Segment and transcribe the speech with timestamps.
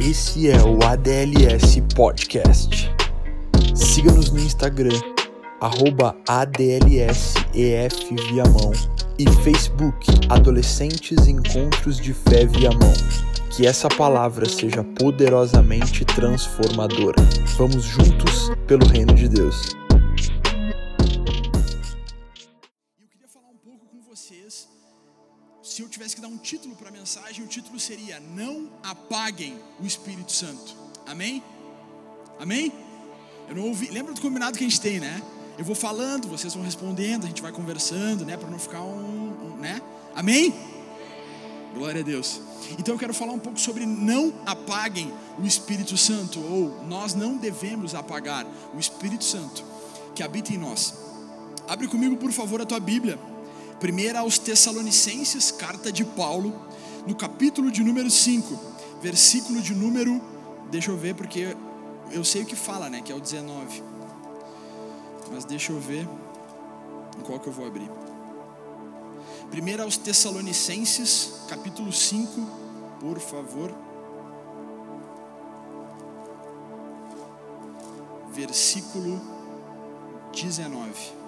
[0.00, 2.90] Esse é o ADLS Podcast.
[3.74, 4.98] Siga-nos no Instagram,
[5.60, 8.16] arroba ADLSEF
[9.18, 12.94] e Facebook Adolescentes Encontros de Fé Viamão.
[13.50, 17.22] Que essa palavra seja poderosamente transformadora.
[17.58, 19.79] Vamos juntos pelo reino de Deus.
[25.80, 29.58] Se eu tivesse que dar um título para a mensagem, o título seria Não apaguem
[29.80, 30.76] o Espírito Santo.
[31.06, 31.42] Amém?
[32.38, 32.70] Amém?
[33.48, 33.86] Eu não ouvi.
[33.86, 35.22] Lembra do combinado que a gente tem, né?
[35.56, 38.36] Eu vou falando, vocês vão respondendo, a gente vai conversando, né?
[38.36, 39.80] Para não ficar um, um, né?
[40.14, 40.52] Amém?
[41.72, 42.42] Glória a Deus.
[42.78, 47.38] Então eu quero falar um pouco sobre não apaguem o Espírito Santo, ou nós não
[47.38, 49.64] devemos apagar o Espírito Santo
[50.14, 50.92] que habita em nós.
[51.66, 53.18] Abre comigo, por favor, a tua Bíblia.
[53.80, 56.54] Primeira aos Tessalonicenses, carta de Paulo,
[57.06, 58.60] no capítulo de número 5,
[59.00, 60.20] versículo de número,
[60.70, 61.56] deixa eu ver porque
[62.12, 63.82] eu sei o que fala, né, que é o 19.
[65.32, 66.06] Mas deixa eu ver
[67.18, 67.90] em qual que eu vou abrir.
[69.50, 72.38] Primeiro aos Tessalonicenses, capítulo 5,
[73.00, 73.74] por favor.
[78.30, 79.18] Versículo
[80.34, 81.19] 19.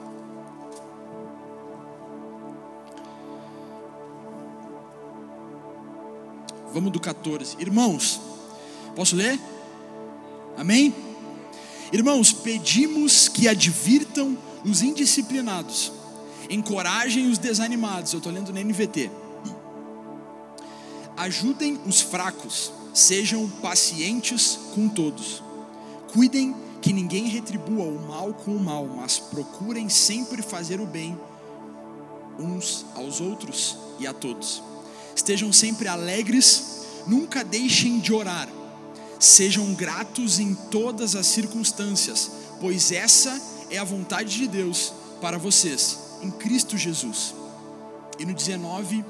[6.73, 7.57] Vamos do 14.
[7.59, 8.21] Irmãos,
[8.97, 9.39] posso ler?
[10.57, 10.95] Amém?
[11.93, 15.93] Irmãos, pedimos que advirtam os indisciplinados,
[16.49, 18.13] encorajem os desanimados.
[18.13, 19.11] Eu estou lendo na NVT.
[21.17, 25.43] Ajudem os fracos, sejam pacientes com todos.
[26.13, 31.19] Cuidem que ninguém retribua o mal com o mal, mas procurem sempre fazer o bem
[32.39, 34.63] uns aos outros e a todos.
[35.15, 38.49] Estejam sempre alegres, nunca deixem de orar.
[39.19, 43.41] Sejam gratos em todas as circunstâncias, pois essa
[43.71, 47.35] é a vontade de Deus para vocês, em Cristo Jesus.
[48.19, 49.05] E no 19,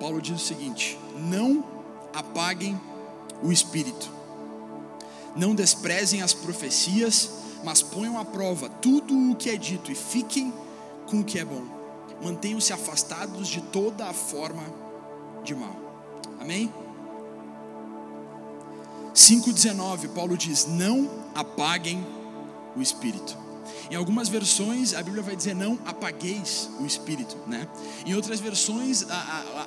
[0.00, 1.64] Paulo diz o seguinte: Não
[2.12, 2.78] apaguem
[3.42, 4.10] o espírito,
[5.36, 7.30] não desprezem as profecias,
[7.64, 10.52] mas ponham à prova tudo o que é dito e fiquem
[11.06, 11.77] com o que é bom.
[12.22, 14.62] Mantenham-se afastados de toda a forma
[15.44, 15.76] de mal.
[16.40, 16.72] Amém?
[19.14, 22.06] 5,19, Paulo diz: Não apaguem
[22.76, 23.36] o espírito.
[23.90, 27.36] Em algumas versões, a Bíblia vai dizer: Não apagueis o espírito.
[27.46, 27.66] Né?
[28.06, 29.04] Em outras versões,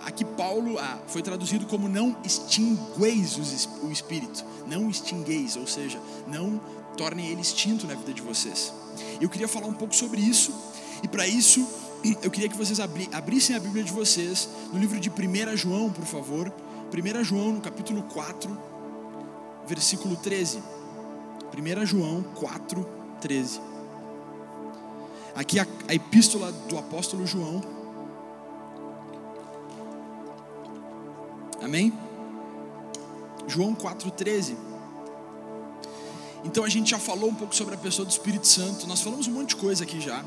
[0.05, 0.75] aqui Paulo
[1.07, 3.37] foi traduzido como: Não extingueis
[3.83, 4.45] o espírito.
[4.67, 6.61] Não extingueis, ou seja, não
[6.95, 8.73] tornem ele extinto na vida de vocês.
[9.19, 10.53] Eu queria falar um pouco sobre isso,
[11.03, 11.67] e para isso,
[12.21, 16.05] eu queria que vocês abrissem a Bíblia de vocês no livro de 1 João, por
[16.05, 16.51] favor.
[16.91, 18.57] 1 João, no capítulo 4,
[19.67, 20.61] versículo 13.
[21.55, 22.85] 1 João 4,
[23.21, 23.61] 13.
[25.35, 27.61] Aqui a, a epístola do apóstolo João.
[31.61, 31.93] Amém?
[33.47, 34.55] João 4,13.
[36.43, 38.87] Então a gente já falou um pouco sobre a pessoa do Espírito Santo.
[38.87, 40.23] Nós falamos um monte de coisa aqui já.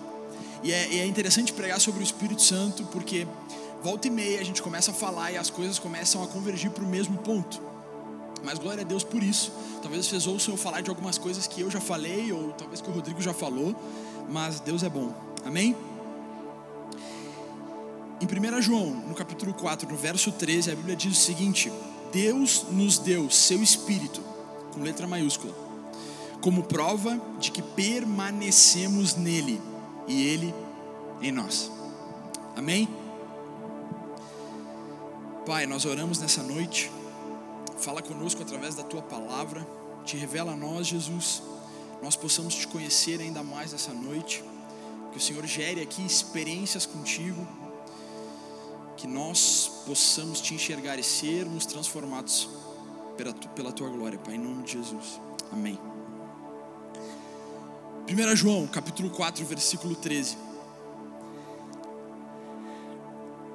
[0.64, 3.26] E é, é interessante pregar sobre o Espírito Santo porque
[3.82, 6.82] volta e meia a gente começa a falar e as coisas começam a convergir para
[6.82, 7.60] o mesmo ponto.
[8.42, 9.52] Mas glória a Deus por isso.
[9.82, 12.88] Talvez vocês ouçam eu falar de algumas coisas que eu já falei, ou talvez que
[12.88, 13.76] o Rodrigo já falou,
[14.30, 15.14] mas Deus é bom.
[15.44, 15.76] Amém?
[18.18, 21.70] Em 1 João, no capítulo 4, no verso 13, a Bíblia diz o seguinte:
[22.10, 24.22] Deus nos deu seu Espírito,
[24.72, 25.54] com letra maiúscula,
[26.40, 29.60] como prova de que permanecemos nele
[30.06, 30.54] e ele
[31.20, 31.70] em nós.
[32.56, 32.88] Amém?
[35.46, 36.90] Pai, nós oramos nessa noite.
[37.78, 39.66] Fala conosco através da tua palavra.
[40.04, 41.42] Te revela a nós, Jesus.
[42.02, 44.42] Nós possamos te conhecer ainda mais essa noite.
[45.12, 47.46] Que o Senhor gere aqui experiências contigo.
[48.96, 52.48] Que nós possamos te enxergar e sermos transformados
[53.16, 55.20] pela, pela tua glória, Pai, em nome de Jesus.
[55.52, 55.93] Amém.
[58.06, 60.36] 1 João, capítulo 4, versículo 13.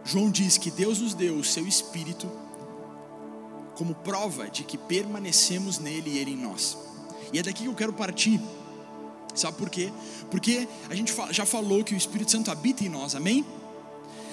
[0.04, 2.28] João diz que Deus nos deu o seu Espírito
[3.76, 6.78] como prova de que permanecemos nele e ele em nós.
[7.32, 8.42] E é daqui que eu quero partir.
[9.36, 9.94] Sabe por quê?
[10.32, 13.46] Porque a gente já falou que o Espírito Santo habita em nós, amém?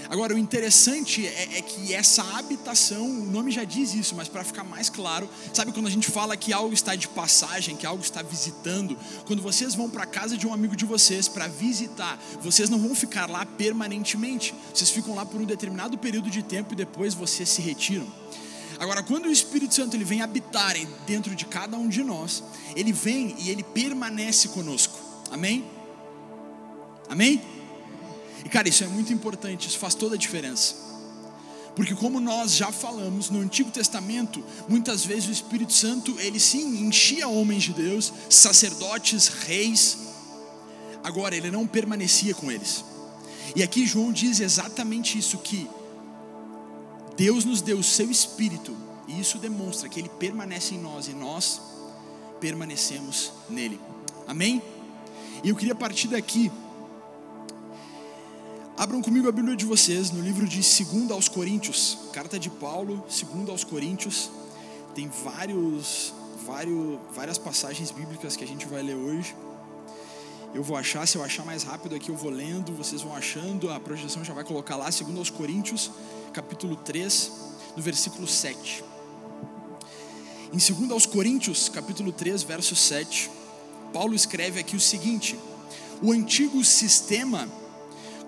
[0.09, 4.45] Agora, o interessante é, é, que essa habitação, o nome já diz isso, mas para
[4.45, 8.03] ficar mais claro, sabe quando a gente fala que algo está de passagem, que algo
[8.03, 8.97] está visitando?
[9.27, 12.79] Quando vocês vão para a casa de um amigo de vocês para visitar, vocês não
[12.79, 17.15] vão ficar lá permanentemente, vocês ficam lá por um determinado período de tempo e depois
[17.15, 18.07] vocês se retiram.
[18.79, 20.75] Agora, quando o Espírito Santo ele vem habitar
[21.07, 22.45] dentro de cada um de nós,
[22.75, 24.99] ele vem e ele permanece conosco.
[25.31, 25.65] Amém?
[27.09, 27.56] Amém?
[28.47, 30.77] E cara, isso é muito importante, isso faz toda a diferença.
[31.75, 36.87] Porque como nós já falamos no Antigo Testamento, muitas vezes o Espírito Santo, ele sim
[36.87, 39.99] enchia homens de Deus, sacerdotes, reis.
[41.03, 42.85] Agora ele não permanecia com eles.
[43.57, 45.69] E aqui João diz exatamente isso que
[47.17, 48.77] Deus nos deu o seu espírito,
[49.09, 51.61] e isso demonstra que ele permanece em nós e nós
[52.39, 53.81] permanecemos nele.
[54.25, 54.63] Amém?
[55.43, 56.49] E eu queria partir daqui
[58.79, 63.03] Abram comigo a Bíblia de vocês no livro de 2 aos Coríntios, carta de Paulo,
[63.09, 64.31] 2 aos Coríntios.
[64.95, 66.13] Tem vários,
[66.47, 69.35] vários, várias passagens bíblicas que a gente vai ler hoje.
[70.55, 73.71] Eu vou achar, se eu achar mais rápido aqui, eu vou lendo, vocês vão achando,
[73.71, 75.91] a projeção já vai colocar lá, 2 aos Coríntios,
[76.35, 77.33] capítulo 3,
[77.79, 78.85] no versículo 7.
[80.53, 83.31] Em 2 aos Coríntios, capítulo 3, verso 7,
[83.91, 85.39] Paulo escreve aqui o seguinte:
[86.03, 87.49] O antigo sistema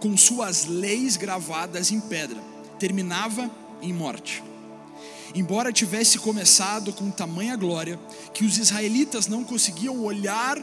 [0.00, 2.40] com suas leis gravadas em pedra,
[2.78, 3.50] terminava
[3.82, 4.42] em morte.
[5.34, 7.98] Embora tivesse começado com tamanha glória
[8.32, 10.58] que os israelitas não conseguiam olhar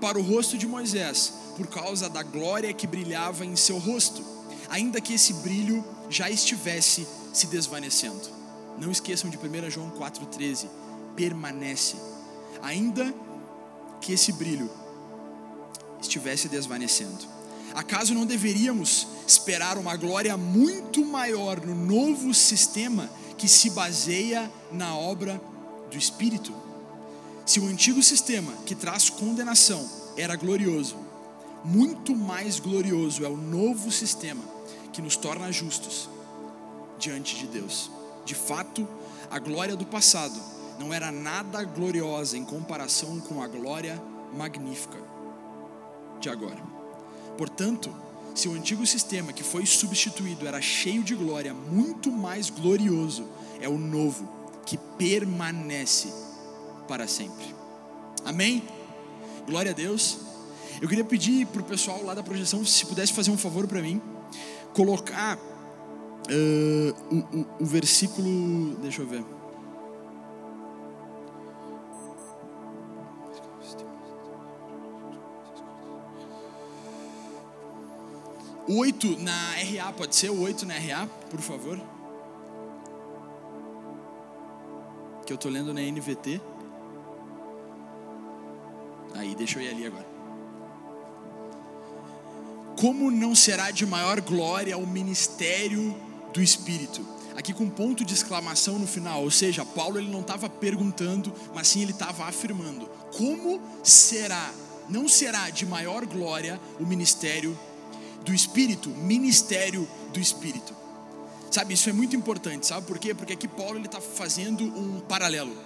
[0.00, 4.24] para o rosto de Moisés por causa da glória que brilhava em seu rosto,
[4.68, 8.28] ainda que esse brilho já estivesse se desvanecendo.
[8.78, 10.68] Não esqueçam de 1 João 4,13:
[11.14, 11.96] permanece,
[12.62, 13.14] ainda
[14.00, 14.70] que esse brilho
[16.00, 17.36] estivesse desvanecendo.
[17.76, 24.96] Acaso não deveríamos esperar uma glória muito maior no novo sistema que se baseia na
[24.96, 25.38] obra
[25.90, 26.54] do Espírito?
[27.44, 29.86] Se o antigo sistema que traz condenação
[30.16, 30.96] era glorioso,
[31.62, 34.42] muito mais glorioso é o novo sistema
[34.90, 36.08] que nos torna justos
[36.98, 37.90] diante de Deus.
[38.24, 38.88] De fato,
[39.30, 40.40] a glória do passado
[40.78, 44.02] não era nada gloriosa em comparação com a glória
[44.32, 44.98] magnífica
[46.18, 46.75] de agora.
[47.36, 47.94] Portanto,
[48.34, 53.26] se o antigo sistema que foi substituído era cheio de glória, muito mais glorioso
[53.60, 54.28] é o novo,
[54.64, 56.12] que permanece
[56.86, 57.54] para sempre.
[58.24, 58.62] Amém?
[59.46, 60.18] Glória a Deus.
[60.80, 63.80] Eu queria pedir para o pessoal lá da projeção, se pudesse fazer um favor para
[63.80, 64.02] mim,
[64.74, 68.76] colocar uh, o, o, o versículo.
[68.82, 69.35] Deixa eu ver.
[78.68, 81.80] 8 na RA, pode ser o 8 na RA, por favor?
[85.24, 86.40] Que eu tô lendo na NVT.
[89.14, 90.06] Aí, deixa eu ir ali agora.
[92.78, 95.96] Como não será de maior glória o ministério
[96.32, 97.06] do Espírito?
[97.36, 101.68] Aqui com ponto de exclamação no final, ou seja, Paulo ele não estava perguntando, mas
[101.68, 104.52] sim ele estava afirmando: como será,
[104.88, 107.56] não será de maior glória o ministério
[108.26, 110.74] do Espírito, ministério do Espírito.
[111.50, 113.14] Sabe, isso é muito importante, sabe por quê?
[113.14, 115.56] Porque aqui Paulo está fazendo um paralelo.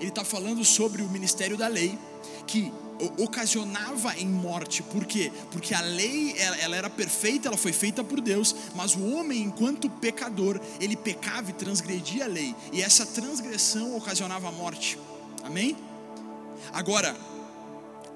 [0.00, 1.96] Ele está falando sobre o ministério da lei,
[2.46, 2.72] que
[3.16, 4.82] ocasionava em morte.
[4.82, 5.32] Por quê?
[5.52, 9.42] Porque a lei ela, ela, era perfeita, ela foi feita por Deus, mas o homem,
[9.42, 14.98] enquanto pecador, ele pecava e transgredia a lei, e essa transgressão ocasionava a morte.
[15.44, 15.76] Amém?
[16.72, 17.16] Agora,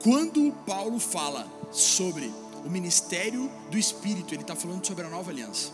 [0.02, 2.32] quando Paulo fala sobre
[2.64, 5.70] o ministério do Espírito, ele está falando sobre a nova aliança.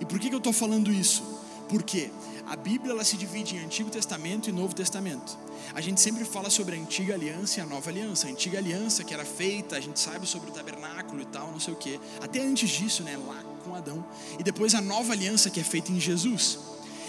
[0.00, 1.22] E por que, que eu estou falando isso?
[1.68, 2.10] Porque
[2.46, 5.38] a Bíblia ela se divide em Antigo Testamento e Novo Testamento.
[5.72, 8.26] A gente sempre fala sobre a antiga aliança e a nova aliança.
[8.26, 11.60] A antiga aliança que era feita, a gente sabe sobre o tabernáculo e tal, não
[11.60, 12.00] sei o que.
[12.20, 14.04] Até antes disso, né, lá com Adão.
[14.38, 16.58] E depois a nova aliança que é feita em Jesus.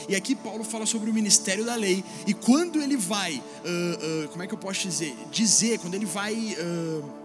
[0.08, 2.04] E aqui Paulo fala sobre o ministério da lei.
[2.28, 5.16] E quando ele vai, uh, uh, como é que eu posso dizer?
[5.32, 6.36] Dizer, quando ele vai.
[6.36, 7.21] Uh,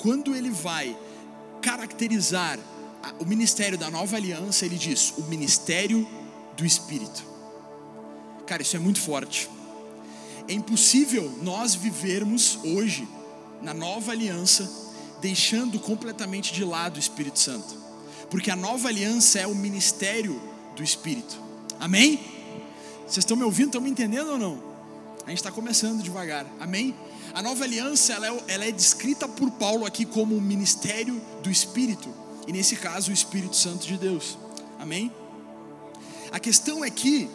[0.00, 0.96] quando ele vai
[1.62, 2.58] caracterizar
[3.18, 6.06] o ministério da nova aliança, ele diz: o ministério
[6.56, 7.24] do Espírito.
[8.46, 9.48] Cara, isso é muito forte.
[10.46, 13.08] É impossível nós vivermos hoje
[13.62, 14.70] na nova aliança
[15.20, 17.74] deixando completamente de lado o Espírito Santo,
[18.30, 20.38] porque a nova aliança é o ministério
[20.76, 21.40] do Espírito.
[21.80, 22.20] Amém?
[23.06, 23.68] Vocês estão me ouvindo?
[23.68, 24.62] Estão me entendendo ou não?
[25.24, 26.46] A gente está começando devagar.
[26.60, 26.94] Amém?
[27.34, 31.50] A nova aliança ela é, ela é descrita por Paulo aqui como o ministério do
[31.50, 32.08] Espírito,
[32.46, 34.38] e nesse caso o Espírito Santo de Deus.
[34.78, 35.12] Amém?
[36.30, 37.28] A questão é que,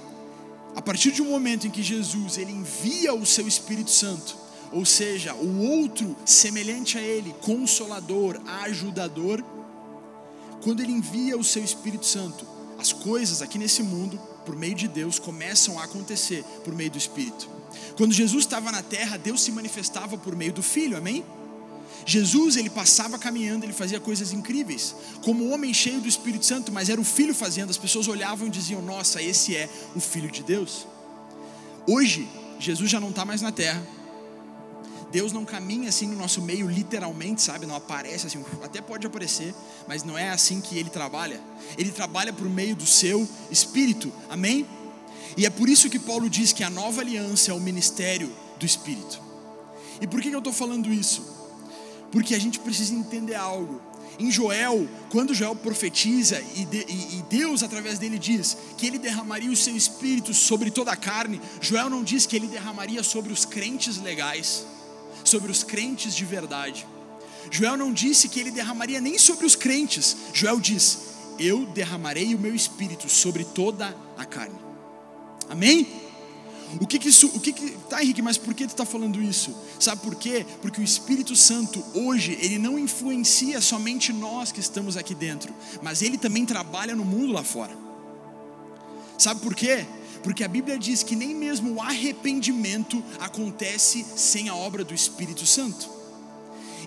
[0.73, 4.37] a partir um momento em que Jesus ele envia o seu Espírito Santo,
[4.71, 9.43] ou seja, o outro semelhante a ele, consolador, ajudador,
[10.63, 14.87] quando ele envia o seu Espírito Santo, as coisas aqui nesse mundo, por meio de
[14.87, 17.58] Deus começam a acontecer por meio do Espírito.
[17.97, 21.23] Quando Jesus estava na terra, Deus se manifestava por meio do Filho, amém?
[22.05, 26.71] Jesus, ele passava caminhando, ele fazia coisas incríveis, como um homem cheio do Espírito Santo,
[26.71, 30.31] mas era o Filho fazendo, as pessoas olhavam e diziam: Nossa, esse é o Filho
[30.31, 30.87] de Deus.
[31.85, 32.27] Hoje,
[32.59, 33.85] Jesus já não está mais na terra,
[35.11, 37.65] Deus não caminha assim no nosso meio literalmente, sabe?
[37.65, 39.53] Não aparece assim, até pode aparecer,
[39.87, 41.41] mas não é assim que ele trabalha.
[41.77, 44.11] Ele trabalha por meio do seu espírito.
[44.29, 44.67] Amém?
[45.37, 48.65] E é por isso que Paulo diz que a nova aliança é o ministério do
[48.65, 49.21] espírito.
[50.01, 51.23] E por que eu estou falando isso?
[52.11, 53.81] Porque a gente precisa entender algo.
[54.17, 59.49] Em Joel, quando Joel profetiza e, de, e, Deus através dele diz que ele derramaria
[59.49, 63.45] o seu espírito sobre toda a carne, Joel não diz que ele derramaria sobre os
[63.45, 64.65] crentes legais
[65.23, 66.87] sobre os crentes de verdade.
[67.51, 70.15] Joel não disse que ele derramaria nem sobre os crentes.
[70.33, 70.99] Joel diz:
[71.37, 74.68] Eu derramarei o meu espírito sobre toda a carne.
[75.49, 75.87] Amém?
[76.79, 79.21] O que, que isso, o que, que tá Henrique, mas por que tu está falando
[79.21, 79.55] isso?
[79.79, 80.45] Sabe por quê?
[80.61, 85.51] Porque o Espírito Santo hoje, ele não influencia somente nós que estamos aqui dentro,
[85.81, 87.75] mas ele também trabalha no mundo lá fora.
[89.17, 89.85] Sabe por quê?
[90.23, 95.45] porque a Bíblia diz que nem mesmo o arrependimento acontece sem a obra do Espírito
[95.45, 95.89] Santo.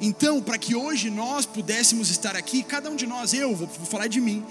[0.00, 3.87] Então, para que hoje nós pudéssemos estar aqui, cada um de nós, eu vou, vou
[3.87, 4.45] falar de mim,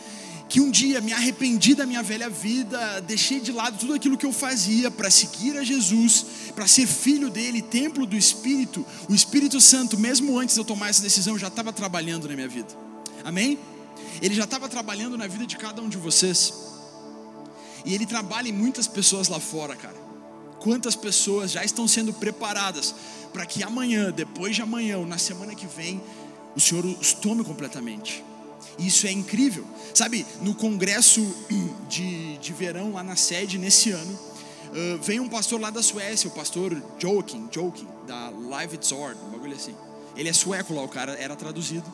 [0.52, 4.26] que um dia me arrependi da minha velha vida, deixei de lado tudo aquilo que
[4.26, 8.86] eu fazia para seguir a Jesus, para ser filho dele, templo do Espírito.
[9.08, 12.50] O Espírito Santo, mesmo antes de eu tomar essa decisão, já estava trabalhando na minha
[12.50, 12.68] vida.
[13.24, 13.58] Amém?
[14.22, 16.54] Ele já estava trabalhando na vida de cada um de vocês.
[17.86, 19.96] E ele trabalha em muitas pessoas lá fora, cara.
[20.60, 22.94] Quantas pessoas já estão sendo preparadas
[23.32, 26.04] para que amanhã, depois de amanhã, ou na semana que vem,
[26.58, 28.22] o Senhor os tome completamente.
[28.78, 29.66] Isso é incrível.
[29.94, 31.22] Sabe, no congresso
[31.90, 36.30] de, de verão lá na sede, nesse ano, uh, veio um pastor lá da Suécia,
[36.30, 39.76] o pastor Joking, Joking da Live Sword, um bagulho assim.
[40.16, 41.86] Ele é sueco lá, o cara era traduzido.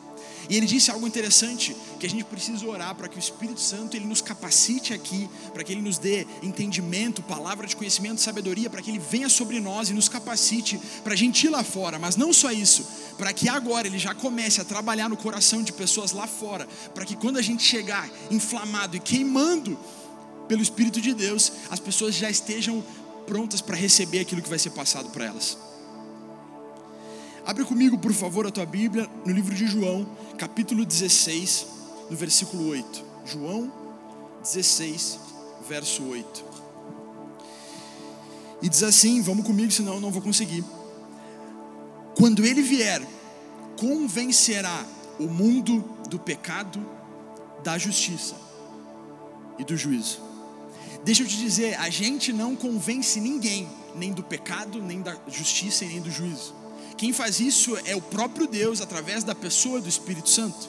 [0.48, 3.96] E ele disse algo interessante, que a gente precisa orar para que o Espírito Santo
[3.96, 8.80] ele nos capacite aqui, para que ele nos dê entendimento, palavra de conhecimento, sabedoria, para
[8.80, 11.98] que ele venha sobre nós e nos capacite para a gente ir lá fora.
[11.98, 15.72] Mas não só isso, para que agora ele já comece a trabalhar no coração de
[15.72, 19.78] pessoas lá fora, para que quando a gente chegar inflamado e queimando
[20.46, 22.82] pelo Espírito de Deus, as pessoas já estejam
[23.26, 25.67] prontas para receber aquilo que vai ser passado para elas.
[27.48, 31.66] Abre comigo, por favor, a tua Bíblia no livro de João, capítulo 16,
[32.10, 33.02] no versículo 8.
[33.24, 33.72] João
[34.42, 35.18] 16,
[35.66, 36.44] verso 8.
[38.60, 40.62] E diz assim: vamos comigo, senão eu não vou conseguir.
[42.18, 43.00] Quando ele vier,
[43.80, 44.84] convencerá
[45.18, 46.86] o mundo do pecado,
[47.64, 48.34] da justiça
[49.58, 50.20] e do juízo.
[51.02, 55.86] Deixa eu te dizer, a gente não convence ninguém, nem do pecado, nem da justiça
[55.86, 56.57] e nem do juízo.
[56.98, 60.68] Quem faz isso é o próprio Deus através da pessoa do Espírito Santo.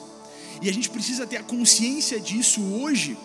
[0.62, 3.18] E a gente precisa ter a consciência disso hoje,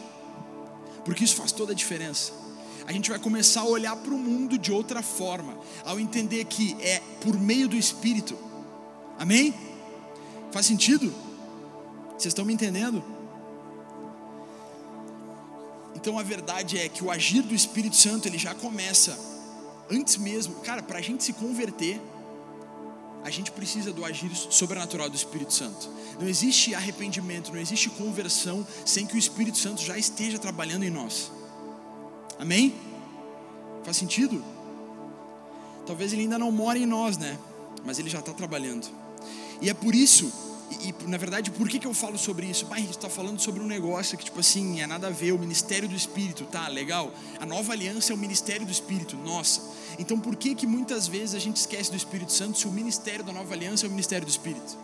[1.05, 2.33] porque isso faz toda a diferença.
[2.87, 6.75] A gente vai começar a olhar para o mundo de outra forma, ao entender que
[6.81, 8.35] é por meio do Espírito.
[9.19, 9.53] Amém?
[10.51, 11.13] Faz sentido?
[12.09, 13.03] Vocês estão me entendendo?
[15.93, 19.15] Então a verdade é que o agir do Espírito Santo ele já começa
[19.91, 22.01] antes mesmo, cara, para a gente se converter
[23.25, 25.89] a gente precisa do agir sobrenatural do Espírito Santo.
[26.19, 30.91] Não existe arrependimento, não existe conversão sem que o Espírito Santo já esteja trabalhando em
[30.91, 31.31] nós.
[32.37, 32.75] Amém?
[33.83, 34.45] Faz sentido?
[35.87, 37.35] Talvez ele ainda não mora em nós, né?
[37.83, 38.87] Mas ele já está trabalhando.
[39.59, 40.31] E é por isso
[40.71, 42.65] e, e, na verdade, por que, que eu falo sobre isso?
[42.65, 45.31] Pai, a gente está falando sobre um negócio que, tipo assim, é nada a ver,
[45.31, 47.13] o ministério do Espírito, tá, legal.
[47.39, 49.61] A nova aliança é o ministério do Espírito, nossa.
[49.99, 53.23] Então, por que que muitas vezes a gente esquece do Espírito Santo se o ministério
[53.23, 54.77] da nova aliança é o ministério do Espírito?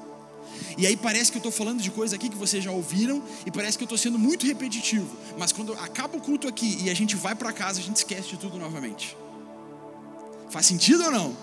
[0.78, 3.52] E aí parece que eu estou falando de coisa aqui que vocês já ouviram e
[3.52, 5.10] parece que eu estou sendo muito repetitivo.
[5.38, 8.30] Mas quando acaba o culto aqui e a gente vai para casa, a gente esquece
[8.30, 9.18] de tudo novamente.
[10.50, 11.38] Faz sentido ou não?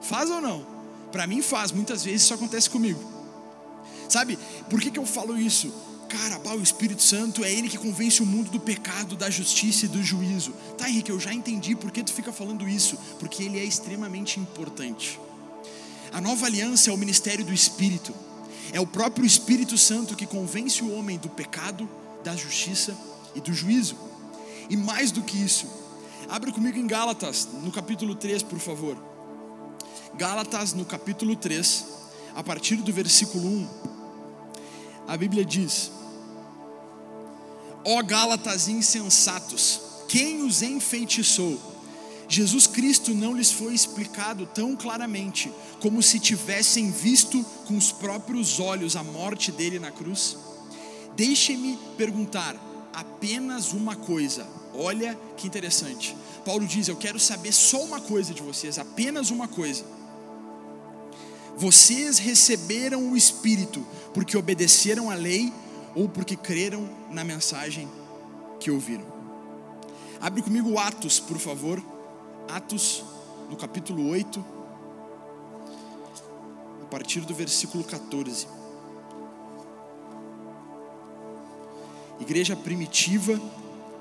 [0.00, 0.66] Faz ou não?
[1.10, 3.11] Para mim faz, muitas vezes isso acontece comigo.
[4.12, 4.38] Sabe,
[4.68, 5.72] por que, que eu falo isso?
[6.06, 9.86] Cara, pá, o Espírito Santo é ele que convence o mundo do pecado, da justiça
[9.86, 10.52] e do juízo.
[10.76, 14.38] Tá, Henrique, eu já entendi por que tu fica falando isso, porque ele é extremamente
[14.38, 15.18] importante.
[16.12, 18.14] A nova aliança é o ministério do Espírito.
[18.70, 21.88] É o próprio Espírito Santo que convence o homem do pecado,
[22.22, 22.94] da justiça
[23.34, 23.96] e do juízo.
[24.68, 25.66] E mais do que isso,
[26.28, 28.94] abre comigo em Gálatas, no capítulo 3, por favor.
[30.18, 31.86] Gálatas, no capítulo 3,
[32.34, 33.81] a partir do versículo 1
[35.06, 35.90] a Bíblia diz:
[37.84, 41.72] Ó Gálatas insensatos, Quem os enfeitiçou?
[42.28, 48.58] Jesus Cristo não lhes foi explicado tão claramente como se tivessem visto com os próprios
[48.58, 50.36] olhos a morte dele na cruz?
[51.14, 52.56] Deixe-me perguntar
[52.92, 54.46] apenas uma coisa.
[54.74, 56.16] Olha que interessante.
[56.44, 59.84] Paulo diz: Eu quero saber só uma coisa de vocês, apenas uma coisa.
[61.56, 65.52] Vocês receberam o Espírito porque obedeceram à lei
[65.94, 67.88] ou porque creram na mensagem
[68.58, 69.06] que ouviram?
[70.20, 71.82] Abre comigo Atos, por favor.
[72.48, 73.04] Atos,
[73.50, 74.44] no capítulo 8,
[76.82, 78.46] a partir do versículo 14.
[82.20, 83.40] Igreja primitiva,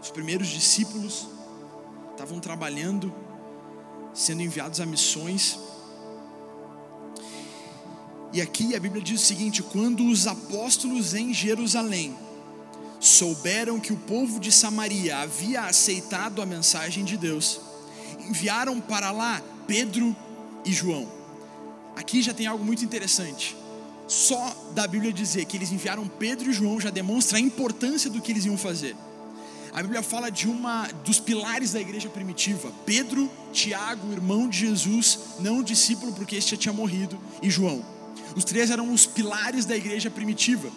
[0.01, 1.27] os primeiros discípulos
[2.11, 3.11] estavam trabalhando,
[4.13, 5.59] sendo enviados a missões.
[8.33, 12.15] E aqui a Bíblia diz o seguinte: quando os apóstolos em Jerusalém
[12.99, 17.59] souberam que o povo de Samaria havia aceitado a mensagem de Deus,
[18.29, 20.15] enviaram para lá Pedro
[20.63, 21.11] e João.
[21.95, 23.55] Aqui já tem algo muito interessante.
[24.07, 28.21] Só da Bíblia dizer que eles enviaram Pedro e João já demonstra a importância do
[28.21, 28.95] que eles iam fazer.
[29.73, 35.19] A Bíblia fala de uma dos pilares da igreja primitiva: Pedro, Tiago, irmão de Jesus,
[35.39, 37.83] não discípulo porque este já tinha morrido, e João.
[38.35, 40.69] Os três eram os pilares da igreja primitiva.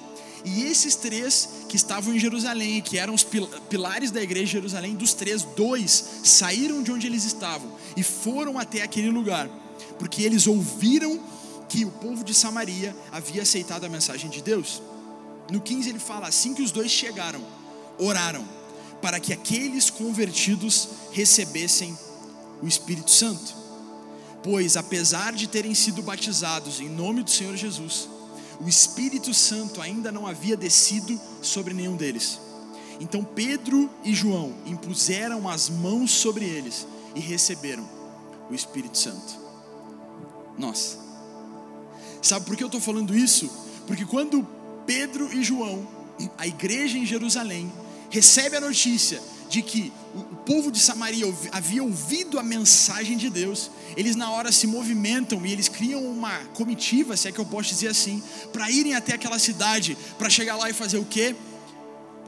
[0.44, 3.24] E esses três que estavam em Jerusalém, que eram os
[3.70, 8.58] pilares da igreja de Jerusalém, dos três, dois saíram de onde eles estavam e foram
[8.58, 9.48] até aquele lugar,
[9.98, 11.18] porque eles ouviram
[11.68, 14.82] que o povo de Samaria havia aceitado a mensagem de Deus.
[15.50, 17.42] No 15 ele fala: assim que os dois chegaram,
[17.98, 18.46] oraram
[19.00, 21.96] para que aqueles convertidos recebessem
[22.62, 23.63] o Espírito Santo.
[24.44, 28.10] Pois, apesar de terem sido batizados em nome do Senhor Jesus,
[28.60, 32.38] o Espírito Santo ainda não havia descido sobre nenhum deles.
[33.00, 37.88] Então Pedro e João impuseram as mãos sobre eles e receberam
[38.50, 39.34] o Espírito Santo.
[40.58, 40.98] Nossa,
[42.20, 43.50] sabe por que eu estou falando isso?
[43.86, 44.46] Porque quando
[44.84, 45.88] Pedro e João,
[46.36, 47.72] a igreja em Jerusalém,
[48.10, 53.70] recebe a notícia de que o povo de Samaria havia ouvido a mensagem de Deus,
[53.96, 57.70] eles na hora se movimentam e eles criam uma comitiva, se é que eu posso
[57.70, 58.22] dizer assim,
[58.52, 61.34] para irem até aquela cidade, para chegar lá e fazer o quê?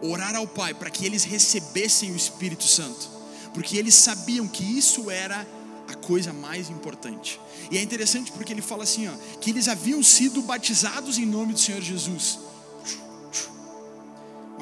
[0.02, 3.08] Orar ao Pai para que eles recebessem o Espírito Santo,
[3.54, 5.46] porque eles sabiam que isso era
[5.88, 7.40] a coisa mais importante.
[7.70, 11.52] E é interessante porque ele fala assim, ó, que eles haviam sido batizados em nome
[11.52, 12.40] do Senhor Jesus.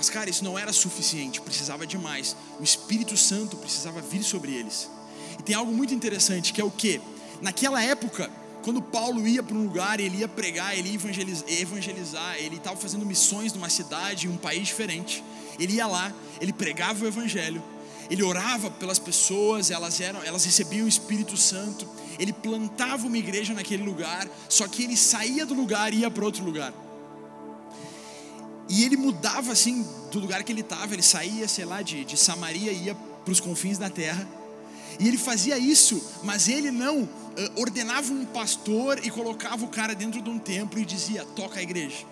[0.05, 2.37] Mas, cara, isso não era suficiente, precisava de mais.
[2.61, 4.90] O Espírito Santo precisava vir sobre eles.
[5.40, 7.01] E tem algo muito interessante que é o que?
[7.40, 8.31] Naquela época,
[8.62, 13.07] quando Paulo ia para um lugar, ele ia pregar, ele ia evangelizar, ele estava fazendo
[13.07, 15.25] missões numa cidade, em um país diferente.
[15.59, 17.64] Ele ia lá, ele pregava o evangelho,
[18.11, 21.88] ele orava pelas pessoas, elas eram, elas recebiam o Espírito Santo.
[22.19, 26.27] Ele plantava uma igreja naquele lugar, só que ele saía do lugar e ia para
[26.27, 26.75] outro lugar.
[28.75, 32.17] E ele mudava assim do lugar que ele estava, ele saía, sei lá, de, de
[32.17, 34.27] Samaria e ia para os confins da terra.
[34.99, 37.09] E ele fazia isso, mas ele não uh,
[37.55, 41.63] ordenava um pastor e colocava o cara dentro de um templo e dizia: toca a
[41.63, 42.05] igreja.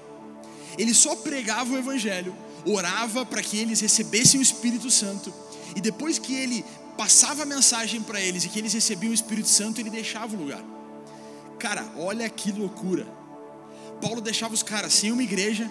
[0.78, 2.32] Ele só pregava o evangelho,
[2.64, 5.34] orava para que eles recebessem o Espírito Santo,
[5.74, 6.64] e depois que ele
[6.96, 10.38] passava a mensagem para eles e que eles recebiam o Espírito Santo, ele deixava o
[10.38, 10.62] lugar.
[11.58, 13.04] Cara, olha que loucura.
[14.00, 15.68] Paulo deixava os caras sem uma igreja,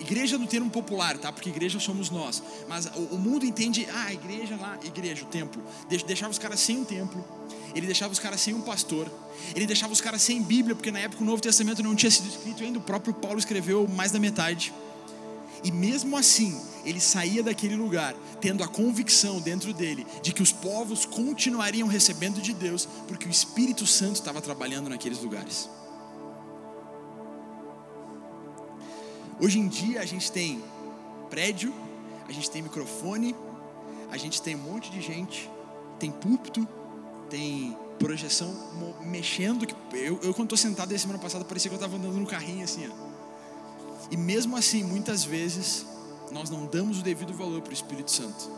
[0.00, 1.32] Igreja no termo popular, tá?
[1.32, 2.42] Porque igreja somos nós.
[2.68, 5.62] Mas o, o mundo entende, ah, igreja lá, igreja, o templo.
[6.06, 7.24] Deixava os caras sem um templo.
[7.74, 9.10] Ele deixava os caras sem um pastor.
[9.54, 12.28] Ele deixava os caras sem Bíblia, porque na época o Novo Testamento não tinha sido
[12.28, 12.78] escrito ainda.
[12.78, 14.72] O próprio Paulo escreveu mais da metade.
[15.64, 20.52] E mesmo assim, ele saía daquele lugar tendo a convicção dentro dele de que os
[20.52, 25.68] povos continuariam recebendo de Deus, porque o Espírito Santo estava trabalhando naqueles lugares.
[29.40, 30.62] Hoje em dia a gente tem
[31.30, 31.72] prédio,
[32.28, 33.36] a gente tem microfone,
[34.10, 35.48] a gente tem um monte de gente,
[35.98, 36.66] tem púlpito,
[37.30, 38.52] tem projeção
[39.02, 39.66] mexendo.
[39.92, 42.64] Eu, eu quando estou sentado aí semana passada parecia que eu estava andando no carrinho
[42.64, 42.88] assim.
[42.88, 43.08] Ó.
[44.10, 45.86] E mesmo assim, muitas vezes
[46.32, 48.50] nós não damos o devido valor para o Espírito Santo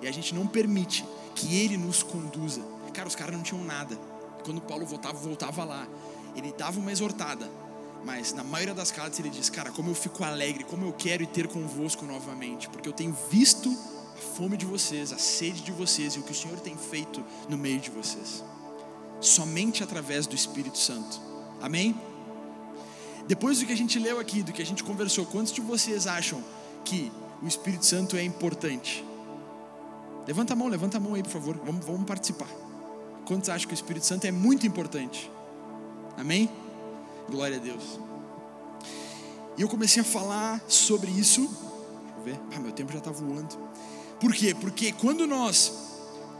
[0.00, 2.62] e a gente não permite que Ele nos conduza.
[2.92, 3.96] Cara, os caras não tinham nada.
[4.44, 5.86] Quando Paulo voltava, voltava lá.
[6.36, 7.50] Ele dava uma exortada,
[8.04, 11.26] mas na maioria das cartas ele diz: Cara, como eu fico alegre, como eu quero
[11.26, 16.14] ter convosco novamente, porque eu tenho visto a fome de vocês, a sede de vocês
[16.14, 18.44] e o que o Senhor tem feito no meio de vocês.
[19.20, 21.20] Somente através do Espírito Santo.
[21.60, 21.94] Amém?
[23.26, 26.06] Depois do que a gente leu aqui, do que a gente conversou, quantos de vocês
[26.06, 26.42] acham
[26.84, 29.04] que o Espírito Santo é importante?
[30.26, 31.60] Levanta a mão, levanta a mão aí, por favor.
[31.64, 32.48] Vamos, vamos participar.
[33.26, 35.30] Quantos acham que o Espírito Santo é muito importante?
[36.16, 36.48] Amém?
[37.30, 37.98] Glória a Deus.
[39.56, 41.42] E eu comecei a falar sobre isso.
[41.42, 42.40] Deixa eu ver.
[42.54, 43.56] Ah, meu tempo já está voando.
[44.20, 44.54] Por quê?
[44.54, 45.72] Porque quando nós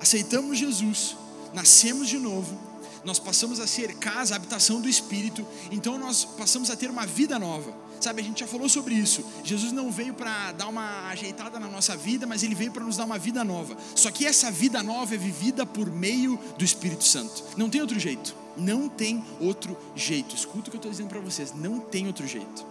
[0.00, 1.16] aceitamos Jesus,
[1.52, 2.56] nascemos de novo,
[3.04, 7.38] nós passamos a ser casa, habitação do Espírito, então nós passamos a ter uma vida
[7.38, 7.74] nova.
[8.00, 9.24] Sabe, a gente já falou sobre isso.
[9.42, 12.96] Jesus não veio para dar uma ajeitada na nossa vida, mas ele veio para nos
[12.96, 13.76] dar uma vida nova.
[13.94, 17.42] Só que essa vida nova é vivida por meio do Espírito Santo.
[17.56, 18.34] Não tem outro jeito.
[18.58, 20.34] Não tem outro jeito.
[20.34, 21.54] Escuta o que eu estou dizendo para vocês.
[21.54, 22.66] Não tem outro jeito.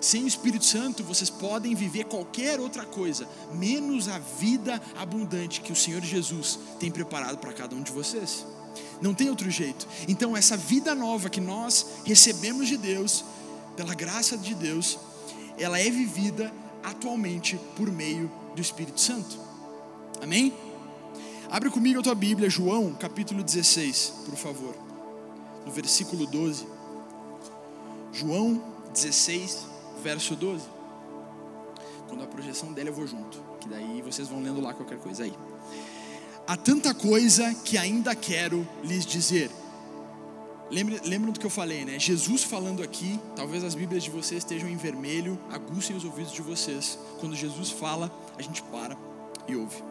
[0.00, 5.72] Sem o Espírito Santo, vocês podem viver qualquer outra coisa, menos a vida abundante que
[5.72, 8.46] o Senhor Jesus tem preparado para cada um de vocês.
[9.02, 9.86] Não tem outro jeito.
[10.08, 13.24] Então, essa vida nova que nós recebemos de Deus,
[13.76, 14.98] pela graça de Deus,
[15.58, 16.50] ela é vivida
[16.82, 19.38] atualmente por meio do Espírito Santo.
[20.22, 20.52] Amém?
[21.50, 24.89] Abre comigo a tua Bíblia, João, capítulo 16, por favor.
[25.64, 26.66] No versículo 12.
[28.12, 29.66] João 16,
[30.02, 30.64] verso 12.
[32.08, 35.24] Quando a projeção dela eu vou junto, que daí vocês vão lendo lá qualquer coisa
[35.24, 35.32] aí.
[36.46, 39.50] Há tanta coisa que ainda quero lhes dizer.
[40.70, 41.98] Lembram do que eu falei, né?
[41.98, 46.42] Jesus falando aqui, talvez as Bíblias de vocês estejam em vermelho, aguçem os ouvidos de
[46.42, 46.98] vocês.
[47.20, 48.96] Quando Jesus fala, a gente para
[49.46, 49.82] e ouve.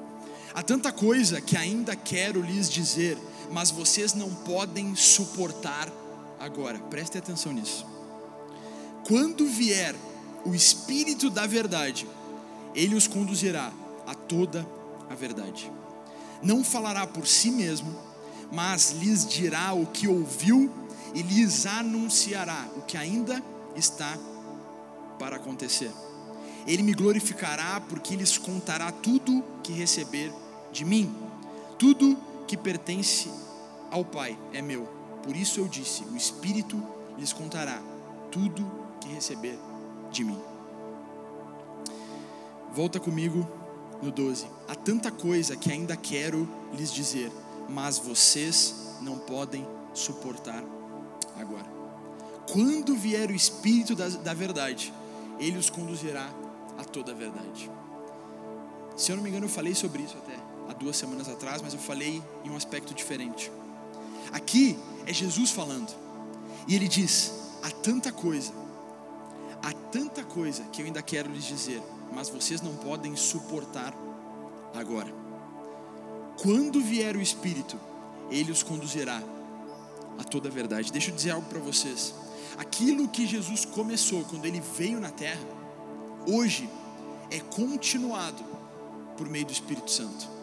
[0.54, 3.18] Há tanta coisa que ainda quero lhes dizer,
[3.52, 5.90] mas vocês não podem suportar
[6.40, 6.80] agora.
[6.80, 7.86] Prestem atenção nisso.
[9.06, 9.96] Quando vier
[10.46, 12.08] o Espírito da Verdade,
[12.76, 13.72] ele os conduzirá
[14.06, 14.68] a toda
[15.10, 15.72] a verdade.
[16.42, 17.94] Não falará por si mesmo,
[18.52, 20.72] mas lhes dirá o que ouviu
[21.14, 23.44] e lhes anunciará o que ainda
[23.76, 24.18] está
[25.18, 25.92] para acontecer.
[26.66, 30.32] Ele me glorificará porque lhes contará tudo que receber
[30.72, 31.14] de mim.
[31.78, 32.18] Tudo
[32.50, 33.30] que pertence
[33.92, 34.90] ao Pai é meu.
[35.24, 36.84] Por isso eu disse: o Espírito
[37.16, 37.80] lhes contará
[38.32, 38.66] tudo
[39.00, 39.58] que receber
[40.12, 40.42] de mim.
[42.74, 43.48] Volta comigo
[44.02, 44.48] no 12.
[44.68, 47.32] Há tanta coisa que ainda quero lhes dizer,
[47.70, 50.64] mas vocês não podem suportar
[51.40, 51.70] agora.
[52.52, 54.92] Quando vier o Espírito da, da verdade,
[55.40, 56.28] ele os conduzirá
[56.80, 57.70] a toda a verdade.
[58.98, 61.74] Se eu não me engano, eu falei sobre isso até há duas semanas atrás, mas
[61.74, 63.52] eu falei em um aspecto diferente.
[64.32, 65.94] Aqui é Jesus falando,
[66.68, 68.54] e ele diz: há tanta coisa
[69.62, 71.82] Há tanta coisa que eu ainda quero lhes dizer,
[72.14, 73.94] mas vocês não podem suportar
[74.74, 75.14] agora.
[76.42, 77.78] Quando vier o Espírito,
[78.32, 79.22] ele os conduzirá
[80.18, 80.92] a toda a verdade.
[80.92, 82.14] Deixa eu dizer algo para vocês.
[82.58, 85.46] Aquilo que Jesus começou quando ele veio na terra,
[86.26, 86.70] hoje
[87.30, 88.44] é continuado
[89.18, 90.39] por meio do Espírito Santo.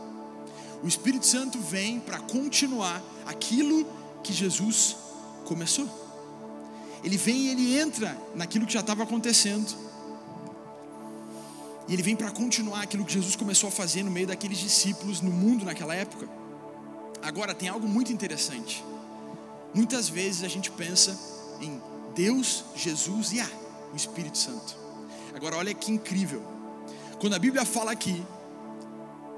[0.83, 3.87] O Espírito Santo vem para continuar aquilo
[4.23, 4.97] que Jesus
[5.45, 5.89] começou.
[7.03, 9.75] Ele vem e ele entra naquilo que já estava acontecendo.
[11.89, 15.21] E ele vem para continuar aquilo que Jesus começou a fazer no meio daqueles discípulos
[15.21, 16.29] no mundo naquela época.
[17.23, 18.85] Agora, tem algo muito interessante.
[19.73, 21.17] Muitas vezes a gente pensa
[21.61, 21.81] em
[22.15, 23.51] Deus, Jesus e ah,
[23.93, 24.77] o Espírito Santo.
[25.35, 26.43] Agora, olha que incrível.
[27.21, 28.25] Quando a Bíblia fala aqui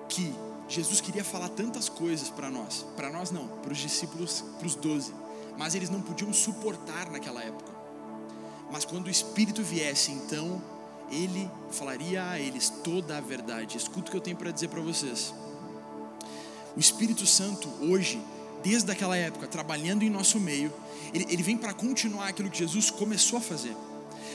[0.09, 0.33] que
[0.69, 4.75] Jesus queria falar tantas coisas para nós, para nós não, para os discípulos, para os
[4.75, 5.13] doze
[5.59, 7.73] mas eles não podiam suportar naquela época.
[8.71, 10.63] Mas quando o Espírito viesse, então
[11.11, 13.77] ele falaria a eles toda a verdade.
[13.77, 15.35] Escuta o que eu tenho para dizer para vocês.
[16.77, 18.23] O Espírito Santo hoje,
[18.63, 20.73] desde aquela época, trabalhando em nosso meio,
[21.13, 23.77] ele, ele vem para continuar aquilo que Jesus começou a fazer.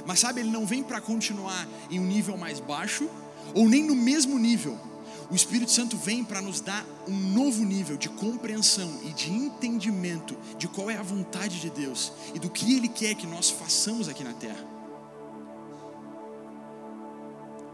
[0.06, 3.10] Mas sabe, ele não vem para continuar em um nível mais baixo
[3.54, 4.78] ou nem no mesmo nível
[5.34, 10.38] o Espírito Santo vem para nos dar um novo nível de compreensão e de entendimento
[10.60, 14.08] de qual é a vontade de Deus e do que Ele quer que nós façamos
[14.08, 14.64] aqui na terra.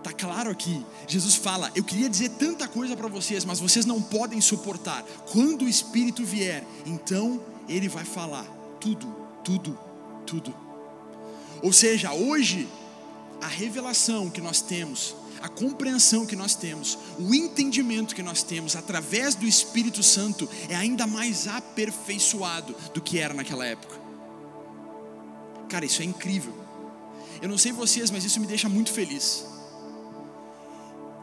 [0.01, 0.85] Tá claro aqui.
[1.05, 5.03] Jesus fala: Eu queria dizer tanta coisa para vocês, mas vocês não podem suportar.
[5.29, 8.45] Quando o Espírito vier, então Ele vai falar
[8.79, 9.77] tudo, tudo,
[10.25, 10.55] tudo.
[11.61, 12.69] Ou seja, hoje
[13.41, 18.75] a revelação que nós temos a compreensão que nós temos, o entendimento que nós temos
[18.75, 23.99] através do Espírito Santo é ainda mais aperfeiçoado do que era naquela época.
[25.69, 26.53] Cara, isso é incrível.
[27.41, 29.45] Eu não sei vocês, mas isso me deixa muito feliz.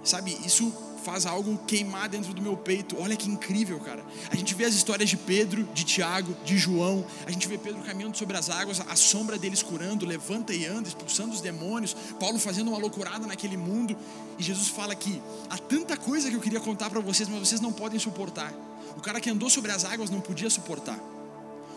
[0.02, 0.72] Sabe, isso
[1.06, 2.96] faz algo queimar dentro do meu peito.
[2.98, 4.04] Olha que incrível, cara.
[4.28, 7.06] A gente vê as histórias de Pedro, de Tiago, de João.
[7.24, 10.88] A gente vê Pedro caminhando sobre as águas, a sombra deles curando, levanta e anda,
[10.88, 11.94] expulsando os demônios.
[12.18, 13.96] Paulo fazendo uma loucurada naquele mundo.
[14.36, 17.60] E Jesus fala que há tanta coisa que eu queria contar para vocês, mas vocês
[17.60, 18.52] não podem suportar.
[18.96, 20.98] O cara que andou sobre as águas não podia suportar.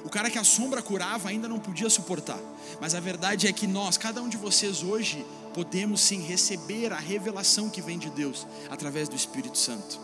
[0.04, 2.40] O cara que a sombra curava ainda não podia suportar.
[2.80, 6.98] Mas a verdade é que nós, cada um de vocês hoje, podemos sim receber a
[6.98, 10.00] revelação que vem de Deus através do Espírito Santo.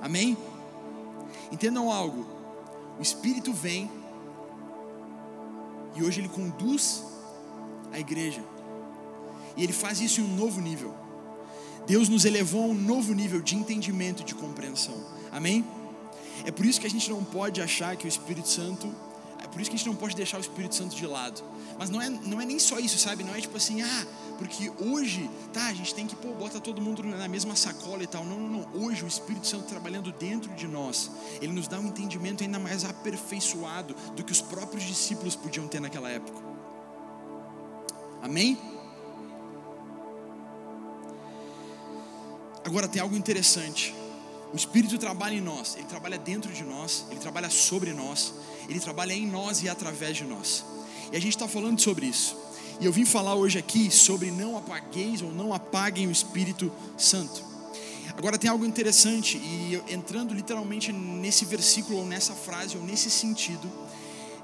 [0.00, 0.36] Amém?
[1.50, 2.26] Entendam algo:
[2.98, 3.90] o Espírito vem
[5.94, 7.04] e hoje ele conduz
[7.92, 8.42] a igreja,
[9.56, 10.94] e ele faz isso em um novo nível.
[11.86, 14.94] Deus nos elevou a um novo nível de entendimento e de compreensão.
[15.30, 15.64] Amém?
[16.44, 18.92] É por isso que a gente não pode achar que o Espírito Santo
[19.42, 21.42] é por isso que a gente não pode deixar o Espírito Santo de lado.
[21.76, 23.24] Mas não é, não é nem só isso, sabe?
[23.24, 24.06] Não é tipo assim, ah,
[24.38, 28.06] porque hoje, tá, a gente tem que, pô, bota todo mundo na mesma sacola e
[28.06, 28.24] tal.
[28.24, 28.82] Não, não, não.
[28.84, 32.84] Hoje o Espírito Santo trabalhando dentro de nós, ele nos dá um entendimento ainda mais
[32.84, 36.40] aperfeiçoado do que os próprios discípulos podiam ter naquela época.
[38.22, 38.56] Amém?
[42.64, 43.92] Agora tem algo interessante.
[44.52, 48.34] O Espírito trabalha em nós, ele trabalha dentro de nós, ele trabalha sobre nós,
[48.68, 50.64] ele trabalha em nós e através de nós.
[51.10, 52.36] E a gente está falando sobre isso.
[52.78, 57.42] E eu vim falar hoje aqui sobre não apagueis ou não apaguem o Espírito Santo.
[58.16, 63.70] Agora tem algo interessante, e entrando literalmente nesse versículo, ou nessa frase, ou nesse sentido,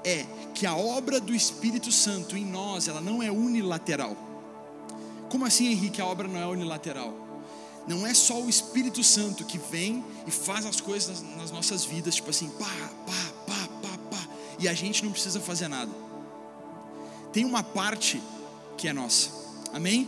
[0.03, 4.17] é que a obra do Espírito Santo em nós, ela não é unilateral.
[5.29, 7.28] Como assim, Henrique, a obra não é unilateral?
[7.89, 12.13] Não é só o Espírito Santo que vem e faz as coisas nas nossas vidas,
[12.13, 12.69] tipo assim, pá,
[13.03, 14.27] pá, pá, pá, pá,
[14.59, 15.91] e a gente não precisa fazer nada.
[17.33, 18.21] Tem uma parte
[18.77, 19.31] que é nossa,
[19.73, 20.07] amém?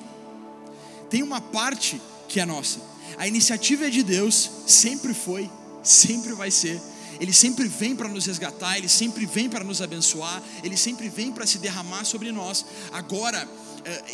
[1.09, 2.79] Tem uma parte que é nossa.
[3.17, 5.49] A iniciativa é de Deus, sempre foi,
[5.81, 6.79] sempre vai ser.
[7.19, 11.31] Ele sempre vem para nos resgatar, ele sempre vem para nos abençoar, ele sempre vem
[11.31, 12.63] para se derramar sobre nós.
[12.91, 13.47] Agora,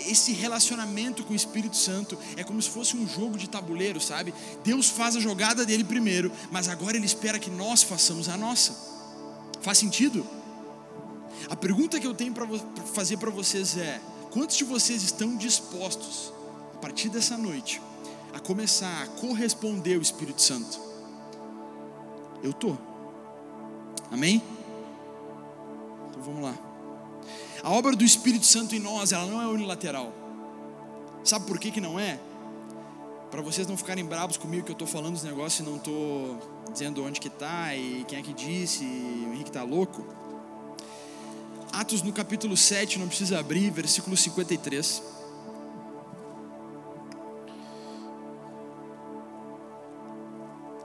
[0.06, 4.34] esse relacionamento com o Espírito Santo é como se fosse um jogo de tabuleiro, sabe?
[4.64, 8.76] Deus faz a jogada dele primeiro, mas agora ele espera que nós façamos a nossa.
[9.62, 10.26] Faz sentido?
[11.50, 12.48] A pergunta que eu tenho para
[12.94, 14.02] fazer para vocês é:
[14.32, 16.34] quantos de vocês estão dispostos,
[16.76, 17.82] a partir dessa noite,
[18.34, 20.80] a começar a corresponder ao Espírito Santo?
[22.44, 22.78] Eu tô.
[24.12, 24.42] Amém?
[26.10, 26.67] Então vamos lá.
[27.64, 30.14] A obra do Espírito Santo em nós, ela não é unilateral.
[31.24, 32.20] Sabe por que, que não é?
[33.32, 36.40] Para vocês não ficarem bravos comigo que eu estou falando os negócios e não estou
[36.72, 40.06] dizendo onde que está e quem é que disse, e o Henrique está louco.
[41.74, 45.04] Atos no capítulo 7, não precisa abrir, versículo 53.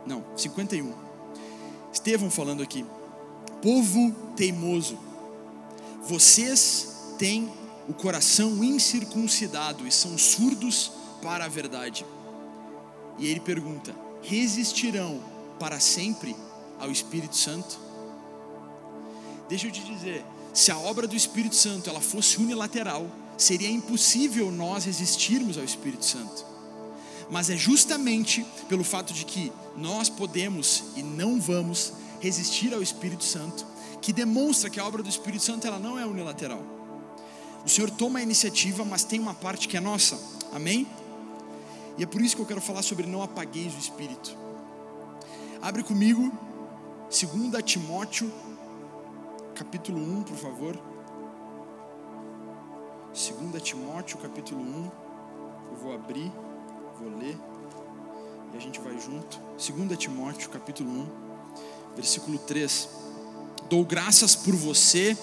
[0.05, 0.93] Não, 51.
[1.93, 2.85] Estevão falando aqui.
[3.63, 5.12] Povo teimoso
[6.03, 7.51] vocês têm
[7.89, 12.05] o coração incircuncidado e são surdos para a verdade.
[13.19, 15.23] E ele pergunta: resistirão
[15.59, 16.37] para sempre
[16.79, 17.79] ao Espírito Santo?
[19.49, 24.51] Deixa eu te dizer, se a obra do Espírito Santo ela fosse unilateral, seria impossível
[24.51, 26.45] nós resistirmos ao Espírito Santo.
[27.31, 33.25] Mas é justamente pelo fato de que nós podemos e não vamos resistir ao Espírito
[33.25, 33.72] Santo
[34.03, 36.61] que demonstra que a obra do Espírito Santo ela não é unilateral.
[37.65, 40.19] O Senhor toma a iniciativa, mas tem uma parte que é nossa.
[40.53, 40.87] Amém?
[41.97, 44.37] E é por isso que eu quero falar sobre não apagueis o Espírito.
[45.63, 46.33] Abre comigo
[47.09, 48.31] 2 Timóteo,
[49.55, 50.77] capítulo 1, por favor.
[53.13, 54.91] 2 Timóteo, capítulo 1.
[55.71, 56.33] Eu vou abrir,
[56.99, 57.39] vou ler
[58.53, 59.39] e a gente vai junto.
[59.57, 61.07] 2 Timóteo, capítulo 1,
[61.95, 63.02] versículo 3.
[63.73, 65.17] Dou graças por você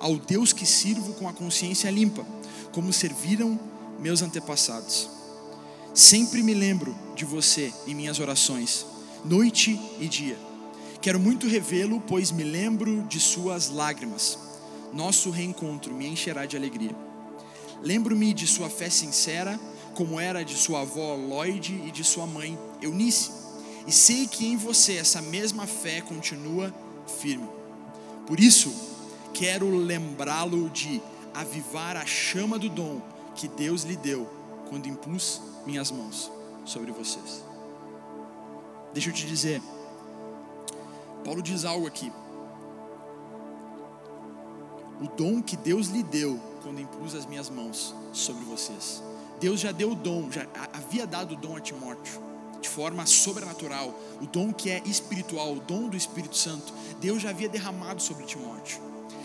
[0.00, 2.26] ao Deus que sirvo com a consciência limpa,
[2.72, 3.60] como serviram
[4.00, 5.10] meus antepassados.
[5.92, 8.86] Sempre me lembro de você em minhas orações,
[9.22, 10.38] noite e dia.
[11.02, 14.38] Quero muito revê-lo, pois me lembro de suas lágrimas.
[14.94, 16.96] Nosso reencontro me encherá de alegria.
[17.82, 19.60] Lembro-me de sua fé sincera,
[19.94, 23.32] como era de sua avó Lloyd e de sua mãe Eunice,
[23.86, 26.74] e sei que em você essa mesma fé continua
[27.20, 27.55] firme.
[28.26, 28.74] Por isso,
[29.32, 31.00] quero lembrá-lo de
[31.32, 33.00] avivar a chama do dom
[33.34, 34.28] que Deus lhe deu
[34.68, 36.30] quando impus minhas mãos
[36.64, 37.44] sobre vocês.
[38.92, 39.62] Deixa eu te dizer,
[41.24, 42.10] Paulo diz algo aqui.
[45.00, 49.02] O dom que Deus lhe deu quando impus as minhas mãos sobre vocês.
[49.38, 52.22] Deus já deu o dom, já havia dado o dom a Timóteo.
[52.76, 57.48] Forma sobrenatural, o dom que é espiritual, o dom do Espírito Santo, Deus já havia
[57.48, 58.82] derramado sobre Timóteo.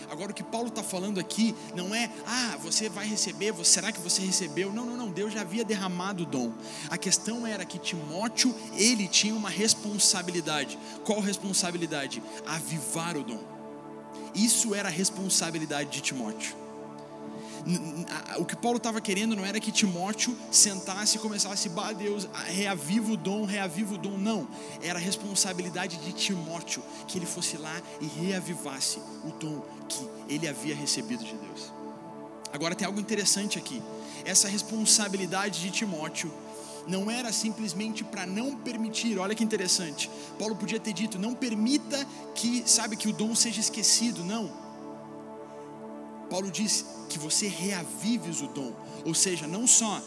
[0.10, 4.00] Agora, o que Paulo está falando aqui não é, ah, você vai receber, será que
[4.00, 4.72] você recebeu?
[4.72, 6.54] Não, não, não, Deus já havia derramado o dom.
[6.90, 10.80] A questão era que Timóteo, ele tinha uma responsabilidade.
[11.04, 12.24] Qual responsabilidade?
[12.46, 13.44] Avivar o dom.
[14.34, 16.61] Isso era a responsabilidade de Timóteo
[18.38, 23.12] o que Paulo estava querendo não era que Timóteo sentasse e começasse, bah, Deus, reaviva
[23.12, 24.17] o dom, reaviva o dom.
[24.17, 24.47] Não,
[24.82, 30.47] era a responsabilidade de Timóteo que ele fosse lá e reavivasse o dom que ele
[30.47, 31.71] havia recebido de Deus.
[32.54, 33.82] Agora tem algo interessante aqui.
[34.26, 36.32] Essa responsabilidade de Timóteo
[36.88, 40.10] não era simplesmente para não permitir, olha que interessante.
[40.38, 44.24] Paulo podia ter dito: não permita que, sabe, que o dom seja esquecido.
[44.24, 44.61] Não.
[46.32, 48.74] Paulo diz que você reavives o dom,
[49.06, 50.02] ou seja, não só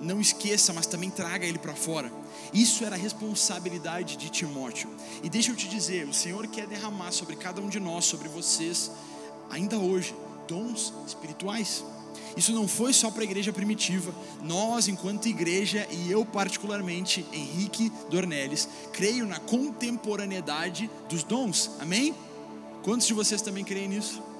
[0.00, 2.12] não esqueça, mas também traga ele para fora.
[2.52, 4.90] Isso era a responsabilidade de Timóteo.
[5.22, 8.28] E deixa eu te dizer, o Senhor quer derramar sobre cada um de nós, sobre
[8.28, 8.90] vocês,
[9.48, 10.12] ainda hoje,
[10.48, 11.84] dons espirituais.
[12.36, 14.12] Isso não foi só para a igreja primitiva.
[14.42, 21.70] Nós, enquanto igreja, e eu particularmente, Henrique Dornelles, creio na contemporaneidade dos dons.
[21.78, 22.12] Amém?
[22.82, 24.31] Quantos de vocês também creem nisso?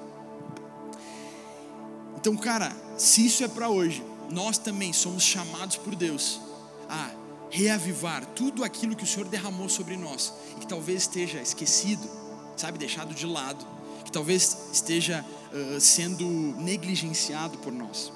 [2.23, 6.39] Então, cara, se isso é para hoje, nós também somos chamados por Deus
[6.87, 7.11] a
[7.49, 12.09] reavivar tudo aquilo que o Senhor derramou sobre nós e que talvez esteja esquecido,
[12.55, 13.67] sabe, deixado de lado,
[14.05, 16.25] que talvez esteja uh, sendo
[16.61, 18.13] negligenciado por nós.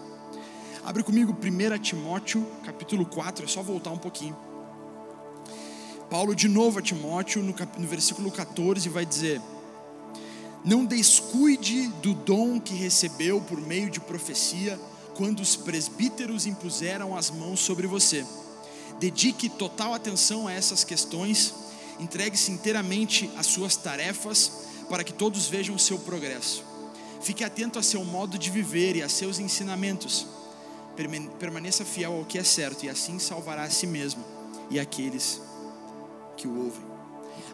[0.85, 4.37] Abre comigo 1 Timóteo, capítulo 4, é só voltar um pouquinho.
[6.09, 9.41] Paulo, de novo a Timóteo, no, cap, no versículo 14, vai dizer:
[10.67, 14.77] não descuide do dom que recebeu por meio de profecia,
[15.15, 18.25] quando os presbíteros impuseram as mãos sobre você.
[18.99, 21.53] Dedique total atenção a essas questões,
[22.01, 26.65] entregue-se inteiramente às suas tarefas, para que todos vejam o seu progresso.
[27.21, 30.27] Fique atento a seu modo de viver e a seus ensinamentos.
[31.39, 34.23] Permaneça fiel ao que é certo, e assim salvará a si mesmo
[34.69, 35.41] e aqueles
[36.35, 36.96] que o ouvem.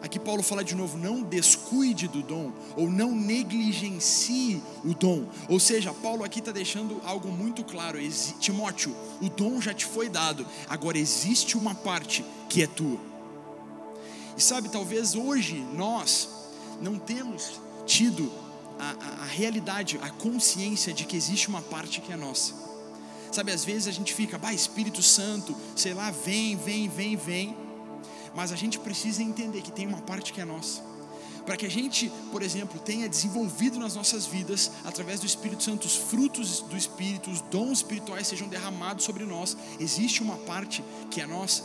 [0.04, 5.26] Aqui Paulo fala de novo: não descuide do dom, ou não negligencie o dom.
[5.48, 7.98] Ou seja, Paulo aqui está deixando algo muito claro:
[8.38, 13.00] Timóteo, o dom já te foi dado, agora existe uma parte que é tua.
[14.36, 16.28] E sabe, talvez hoje nós
[16.82, 18.30] não temos tido
[18.78, 22.52] a, a, a realidade, a consciência de que existe uma parte que é nossa.
[23.32, 27.63] Sabe, às vezes a gente fica, bah, Espírito Santo, sei lá, vem, vem, vem, vem
[28.34, 30.82] mas a gente precisa entender que tem uma parte que é nossa.
[31.44, 35.86] Para que a gente, por exemplo, tenha desenvolvido nas nossas vidas, através do Espírito Santo,
[35.86, 41.20] os frutos do Espírito, os dons espirituais sejam derramados sobre nós, existe uma parte que
[41.20, 41.62] é nossa.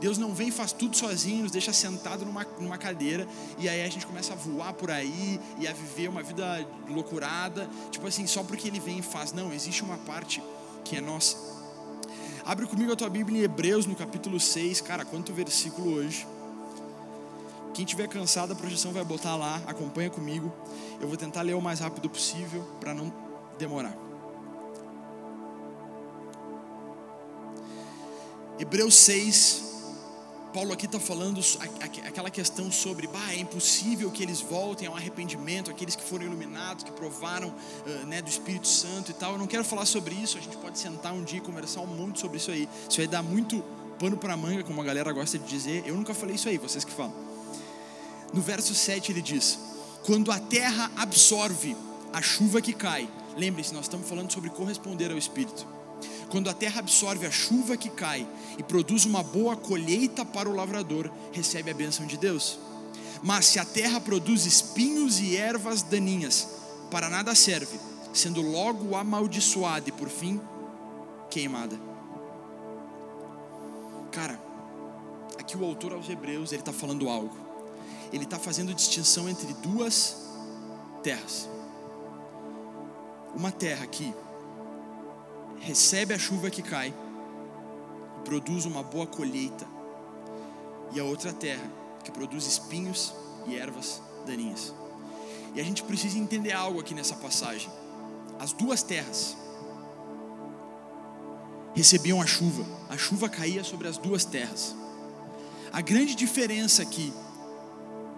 [0.00, 3.26] Deus não vem e faz tudo sozinho, nos deixa sentado numa, numa cadeira
[3.58, 7.68] e aí a gente começa a voar por aí e a viver uma vida loucurada,
[7.90, 9.32] tipo assim, só porque Ele vem e faz.
[9.32, 10.42] Não, existe uma parte
[10.84, 11.57] que é nossa.
[12.48, 14.80] Abre comigo a tua Bíblia em Hebreus, no capítulo 6.
[14.80, 16.26] Cara, quanto versículo hoje.
[17.74, 19.60] Quem tiver cansado, a projeção vai botar lá.
[19.66, 20.50] Acompanha comigo.
[20.98, 23.12] Eu vou tentar ler o mais rápido possível para não
[23.58, 23.94] demorar.
[28.58, 29.67] Hebreus 6,
[30.52, 31.40] Paulo aqui está falando
[32.06, 36.84] aquela questão sobre, bah, é impossível que eles voltem ao arrependimento, aqueles que foram iluminados,
[36.84, 37.54] que provaram
[38.06, 39.32] né, do Espírito Santo e tal.
[39.32, 41.86] Eu não quero falar sobre isso, a gente pode sentar um dia e conversar um
[41.86, 42.68] monte sobre isso aí.
[42.88, 43.62] Isso vai dar muito
[43.98, 45.84] pano para manga, como a galera gosta de dizer.
[45.86, 47.14] Eu nunca falei isso aí, vocês que falam.
[48.32, 49.58] No verso 7 ele diz:
[50.04, 51.76] Quando a terra absorve
[52.12, 55.77] a chuva que cai, lembre-se, nós estamos falando sobre corresponder ao Espírito
[56.30, 58.26] quando a terra absorve a chuva que cai
[58.58, 62.58] e produz uma boa colheita para o lavrador, recebe a bênção de Deus.
[63.22, 66.48] Mas se a terra produz espinhos e ervas daninhas,
[66.90, 67.78] para nada serve,
[68.12, 70.40] sendo logo amaldiçoada e por fim
[71.30, 71.78] queimada.
[74.12, 74.40] Cara,
[75.38, 77.36] aqui o autor aos Hebreus ele está falando algo.
[78.12, 80.28] Ele está fazendo distinção entre duas
[81.02, 81.48] terras.
[83.34, 84.14] Uma terra aqui
[85.60, 86.94] recebe a chuva que cai
[88.18, 89.66] e produz uma boa colheita,
[90.92, 91.70] e a outra terra
[92.04, 93.14] que produz espinhos
[93.46, 94.74] e ervas daninhas.
[95.54, 97.70] E a gente precisa entender algo aqui nessa passagem.
[98.38, 99.36] As duas terras
[101.74, 104.74] recebiam a chuva, a chuva caía sobre as duas terras.
[105.72, 107.12] A grande diferença aqui,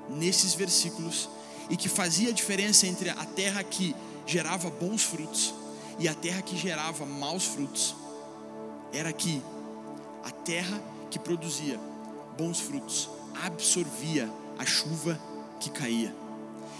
[0.08, 1.28] nesses versículos,
[1.68, 3.94] e que fazia a diferença entre a terra que
[4.26, 5.54] gerava bons frutos
[6.00, 7.94] e a terra que gerava maus frutos
[8.90, 9.42] era que
[10.24, 11.78] a terra que produzia
[12.38, 13.10] bons frutos,
[13.44, 15.20] absorvia a chuva
[15.60, 16.14] que caía.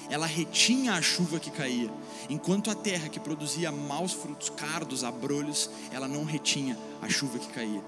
[0.08, 1.90] Ela retinha a chuva que caía,
[2.30, 7.48] enquanto a terra que produzia maus frutos, cardos, abrolhos, ela não retinha a chuva que
[7.48, 7.82] caía.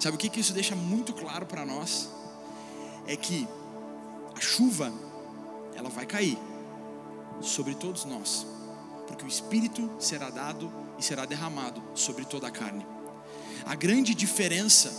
[0.00, 2.10] Sabe o que, que isso deixa muito claro para nós?
[3.06, 3.48] É que
[4.36, 4.92] a chuva,
[5.74, 6.36] ela vai cair
[7.40, 8.46] sobre todos nós,
[9.12, 12.86] porque o Espírito será dado e será derramado sobre toda a carne.
[13.66, 14.90] A grande diferença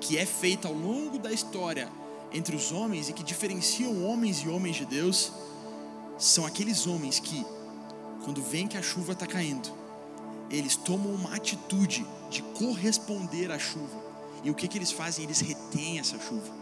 [0.00, 1.88] que é feita ao longo da história
[2.32, 5.30] entre os homens e que diferenciam homens e homens de Deus
[6.18, 7.46] são aqueles homens que,
[8.24, 9.72] quando vem que a chuva está caindo,
[10.50, 14.02] eles tomam uma atitude de corresponder à chuva.
[14.42, 15.24] E o que, que eles fazem?
[15.24, 16.57] Eles retêm essa chuva.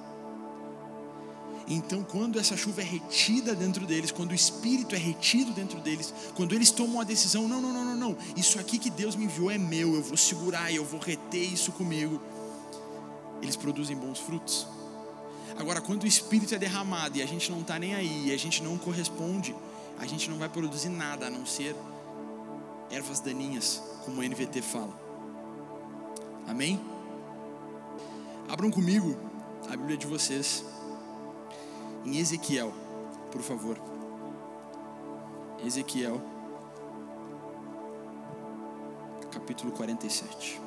[1.69, 6.15] Então, quando essa chuva é retida dentro deles, quando o Espírito é retido dentro deles,
[6.35, 9.25] quando eles tomam a decisão: não, não, não, não, não, isso aqui que Deus me
[9.25, 12.23] enviou é meu, eu vou segurar, eu vou reter isso comigo,
[13.43, 14.67] eles produzem bons frutos.
[15.59, 18.37] Agora, quando o Espírito é derramado e a gente não está nem aí, e a
[18.37, 19.55] gente não corresponde,
[19.99, 21.75] a gente não vai produzir nada a não ser
[22.91, 24.95] ervas daninhas, como o NVT fala.
[26.47, 26.81] Amém?
[28.49, 29.17] Abram comigo
[29.69, 30.63] a Bíblia de vocês
[32.07, 32.73] em Ezequiel,
[33.33, 33.77] por favor.
[35.65, 36.23] Ezequiel,
[39.33, 40.61] capítulo 47.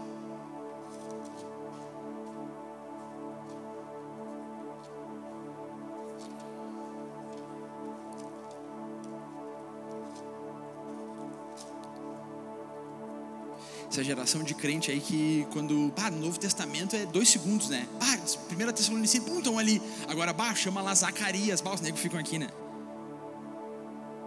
[14.00, 17.88] essa geração de crente aí que quando, pá, no Novo Testamento é dois segundos, né?
[18.00, 19.82] Pá, primeira Tessalonicense, pum, estão ali.
[20.08, 22.50] Agora, bah, chama lá Zacarias, bah, os negros ficam aqui, né?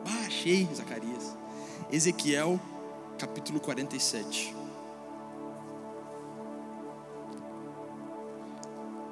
[0.05, 1.37] Bah, achei Zacarias.
[1.91, 2.61] Ezequiel,
[3.19, 4.55] capítulo 47.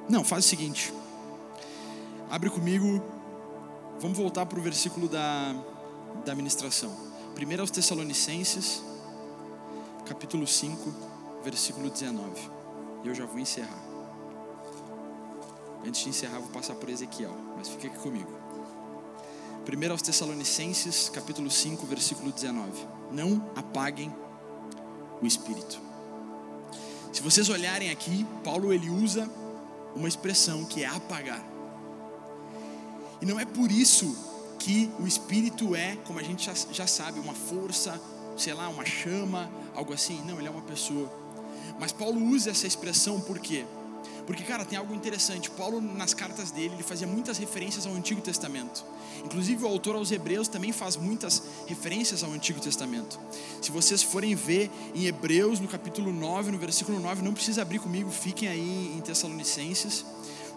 [0.08, 0.92] Não, faz o seguinte.
[2.28, 3.02] Abre comigo.
[4.00, 5.54] Vamos voltar para o versículo da,
[6.24, 6.90] da ministração.
[7.34, 8.82] Primeiro aos Tessalonicenses,
[10.06, 10.92] capítulo 5,
[11.44, 12.50] versículo 19.
[13.04, 13.89] Eu já vou encerrar.
[15.84, 18.30] Antes de encerrar, vou passar por Ezequiel, mas fique aqui comigo.
[19.64, 22.70] Primeiro aos Tessalonicenses, capítulo 5, versículo 19.
[23.12, 24.14] Não apaguem
[25.22, 25.80] o espírito.
[27.12, 29.28] Se vocês olharem aqui, Paulo ele usa
[29.96, 31.44] uma expressão que é apagar.
[33.20, 34.16] E não é por isso
[34.58, 38.00] que o espírito é, como a gente já, já sabe, uma força,
[38.36, 40.22] sei lá, uma chama, algo assim.
[40.24, 41.10] Não, ele é uma pessoa.
[41.78, 43.64] Mas Paulo usa essa expressão por quê?
[43.64, 43.79] Porque,
[44.36, 45.50] cara, tem algo interessante.
[45.50, 48.84] Paulo, nas cartas dele, ele fazia muitas referências ao Antigo Testamento.
[49.24, 53.18] Inclusive, o autor aos Hebreus também faz muitas referências ao Antigo Testamento.
[53.60, 57.78] Se vocês forem ver em Hebreus, no capítulo 9, no versículo 9, não precisa abrir
[57.78, 60.04] comigo, fiquem aí em Tessalonicenses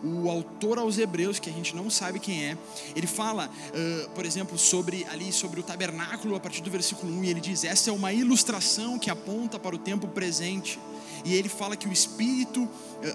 [0.03, 2.57] o autor aos Hebreus, que a gente não sabe quem é,
[2.93, 7.23] ele fala, uh, por exemplo, sobre ali sobre o tabernáculo a partir do versículo 1,
[7.23, 10.77] e ele diz: essa é uma ilustração que aponta para o tempo presente.
[11.23, 12.67] E ele fala que o Espírito,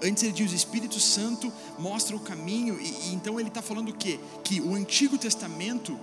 [0.03, 3.89] antes ele diz, o Espírito Santo mostra o caminho, e, e então ele está falando
[3.89, 4.19] o quê?
[4.43, 5.97] Que o Antigo Testamento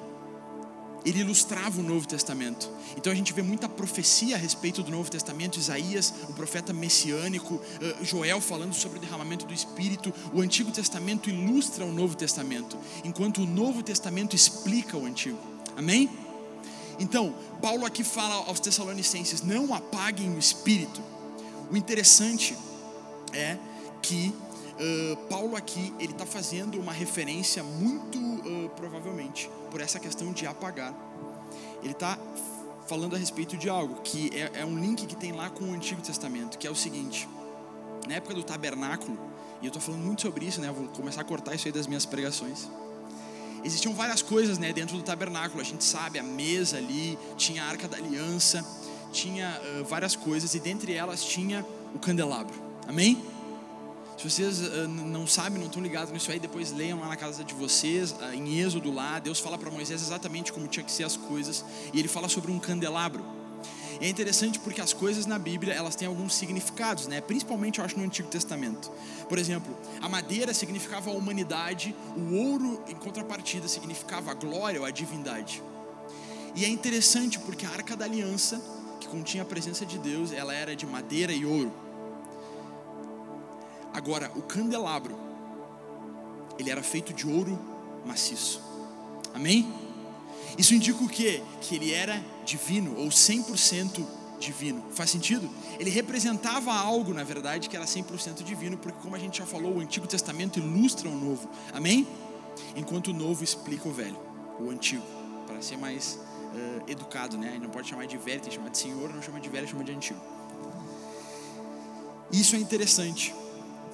[1.07, 2.69] ele ilustrava o Novo Testamento.
[2.97, 7.61] Então a gente vê muita profecia a respeito do Novo Testamento, Isaías, o profeta messiânico,
[7.81, 10.13] eh, Joel falando sobre o derramamento do Espírito.
[10.35, 15.39] O Antigo Testamento ilustra o Novo Testamento, enquanto o Novo Testamento explica o Antigo.
[15.77, 16.11] Amém?
[16.99, 21.01] Então, Paulo aqui fala aos Tessalonicenses: não apaguem o Espírito.
[21.71, 22.57] O interessante
[23.33, 23.57] é
[24.01, 24.33] que
[24.75, 30.47] uh, Paulo aqui ele está fazendo uma referência muito uh, provavelmente por essa questão de
[30.47, 30.95] apagar.
[31.83, 32.19] Ele está
[32.87, 35.75] falando a respeito de algo que é, é, um link que tem lá com o
[35.75, 37.29] Antigo Testamento, que é o seguinte:
[38.07, 39.19] na época do tabernáculo,
[39.61, 40.71] e eu estou falando muito sobre isso, né?
[40.71, 42.69] Vou começar a cortar isso aí das minhas pregações.
[43.65, 45.61] Existiam várias coisas, né, dentro do tabernáculo.
[45.61, 48.65] A gente sabe a mesa ali, tinha a arca da aliança,
[49.17, 51.65] tinha uh, várias coisas e dentre elas tinha
[51.95, 52.55] o candelabro.
[52.87, 53.25] Amém?
[54.19, 57.43] Se vocês uh, não sabem, não estão ligados nisso aí, depois leiam lá na casa
[57.43, 61.05] de vocês, uh, em Êxodo lá, Deus fala para Moisés exatamente como tinha que ser
[61.05, 63.25] as coisas, e ele fala sobre um candelabro.
[63.99, 67.23] E é interessante porque as coisas na Bíblia, elas têm alguns significados, né?
[67.23, 68.91] Principalmente eu acho no Antigo Testamento.
[69.27, 74.87] Por exemplo, a madeira significava a humanidade, o ouro em contrapartida significava a glória ou
[74.87, 75.63] a divindade.
[76.55, 78.61] E é interessante porque a Arca da Aliança,
[79.07, 81.73] que continha a presença de Deus, ela era de madeira e ouro.
[83.93, 85.17] Agora, o candelabro,
[86.59, 87.59] ele era feito de ouro
[88.05, 88.61] maciço.
[89.33, 89.73] Amém?
[90.59, 91.43] Isso indica o quê?
[91.61, 94.05] Que ele era divino ou 100%
[94.39, 94.85] divino.
[94.91, 95.49] Faz sentido?
[95.79, 99.77] Ele representava algo, na verdade, que era 100% divino, porque, como a gente já falou,
[99.77, 101.49] o Antigo Testamento ilustra o Novo.
[101.73, 102.07] Amém?
[102.75, 104.19] Enquanto o Novo explica o Velho,
[104.59, 105.05] o Antigo,
[105.47, 106.19] para ser mais
[106.57, 107.59] uh, educado, né?
[107.61, 109.85] Não pode chamar de velho, tem que chamar de senhor, não chama de velho, chama
[109.85, 110.21] de antigo.
[112.33, 113.35] Isso é interessante.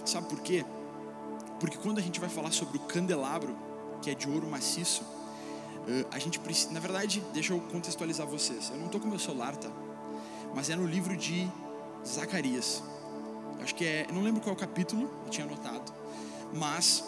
[0.04, 0.64] Sabe por quê?
[1.60, 3.56] Porque quando a gente vai falar sobre o candelabro,
[4.00, 6.72] que é de ouro maciço, uh, a gente precisa.
[6.72, 8.70] Na verdade, deixa eu contextualizar vocês.
[8.70, 9.70] Eu não estou com meu celular, tá?
[10.54, 11.50] Mas é no livro de
[12.06, 12.82] Zacarias.
[13.60, 14.06] Acho que é.
[14.12, 15.92] Não lembro qual é o capítulo, eu tinha anotado.
[16.52, 17.04] Mas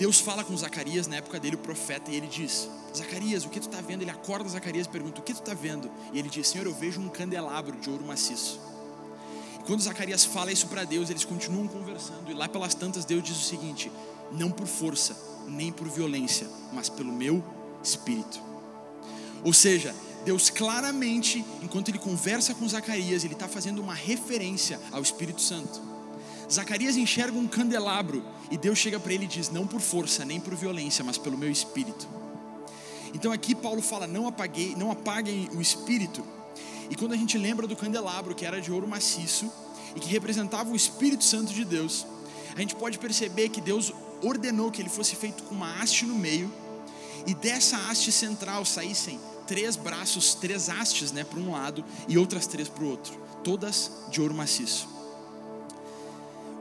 [0.00, 3.60] Deus fala com Zacarias na época dele, o profeta, e ele diz: Zacarias, o que
[3.60, 4.00] tu está vendo?
[4.00, 5.90] Ele acorda Zacarias e pergunta: O que tu está vendo?
[6.10, 8.58] E ele diz: Senhor, eu vejo um candelabro de ouro maciço.
[9.60, 13.22] E quando Zacarias fala isso para Deus, eles continuam conversando, e lá pelas tantas, Deus
[13.22, 13.92] diz o seguinte:
[14.32, 15.14] Não por força,
[15.46, 17.44] nem por violência, mas pelo meu
[17.84, 18.40] espírito.
[19.44, 19.94] Ou seja,
[20.24, 25.89] Deus claramente, enquanto ele conversa com Zacarias, ele está fazendo uma referência ao Espírito Santo.
[26.50, 30.40] Zacarias enxerga um candelabro e Deus chega para ele e diz: Não por força, nem
[30.40, 32.08] por violência, mas pelo meu espírito.
[33.14, 36.24] Então aqui Paulo fala: Não apaguei, não apaguem o espírito.
[36.90, 39.50] E quando a gente lembra do candelabro que era de ouro maciço
[39.94, 42.04] e que representava o Espírito Santo de Deus,
[42.56, 46.16] a gente pode perceber que Deus ordenou que ele fosse feito com uma haste no
[46.16, 46.52] meio
[47.26, 52.46] e dessa haste central saíssem três braços, três hastes, né, para um lado e outras
[52.46, 53.12] três para o outro,
[53.44, 54.99] todas de ouro maciço.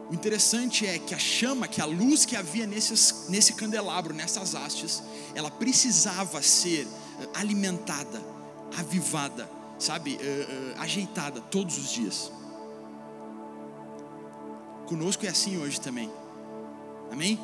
[0.09, 4.55] O interessante é que a chama, que a luz que havia nesses, nesse candelabro, nessas
[4.55, 5.03] hastes,
[5.35, 6.87] ela precisava ser
[7.21, 8.19] eh, alimentada,
[8.75, 9.47] avivada,
[9.77, 12.31] sabe, uh, uh, ajeitada todos os dias.
[14.87, 16.11] Conosco é assim hoje também.
[17.11, 17.39] Amém?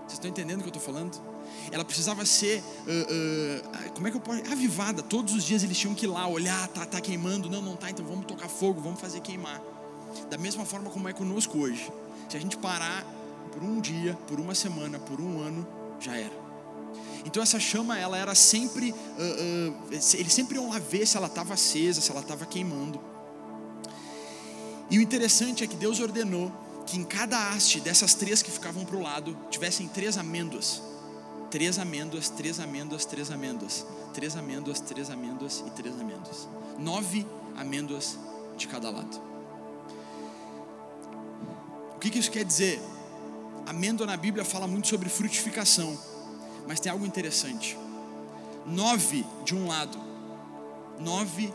[0.00, 1.18] Vocês estão entendendo o que eu estou falando?
[1.70, 5.02] Ela precisava ser, uh, como é que eu posso, avivada.
[5.02, 7.90] Todos os dias eles tinham que ir lá olhar, tá, tá queimando, não, não tá,
[7.90, 9.60] então vamos tocar fogo, vamos fazer queimar.
[10.30, 11.90] Da mesma forma como é conosco hoje.
[12.28, 13.04] Se a gente parar
[13.52, 15.66] por um dia, por uma semana, por um ano,
[16.00, 16.42] já era.
[17.24, 21.26] Então essa chama, ela era sempre, uh, uh, eles sempre iam lá ver se ela
[21.26, 23.00] estava acesa, se ela estava queimando.
[24.90, 26.50] E o interessante é que Deus ordenou
[26.86, 30.82] que em cada haste dessas três que ficavam para o lado tivessem três amêndoas.
[31.50, 33.86] Três amêndoas, três amêndoas, três amêndoas.
[34.12, 36.48] Três amêndoas, três amêndoas e três amêndoas.
[36.78, 38.18] Nove amêndoas
[38.56, 39.31] de cada lado
[42.02, 42.82] que, que isso quer dizer?
[43.64, 45.96] Amêndoa na Bíblia fala muito sobre frutificação,
[46.66, 47.78] mas tem algo interessante.
[48.66, 49.96] Nove de um lado,
[50.98, 51.54] nove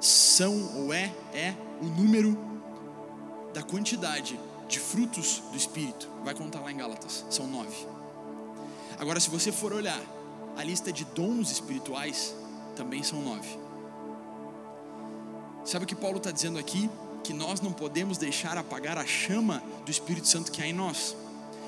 [0.00, 2.38] são ou é é o número
[3.52, 4.38] da quantidade
[4.68, 6.08] de frutos do Espírito.
[6.24, 7.84] Vai contar lá em Gálatas, são nove.
[8.96, 10.00] Agora, se você for olhar
[10.56, 12.32] a lista de dons espirituais,
[12.76, 13.58] também são nove.
[15.64, 16.88] Sabe o que Paulo está dizendo aqui?
[17.22, 21.16] Que nós não podemos deixar apagar a chama do Espírito Santo que há em nós.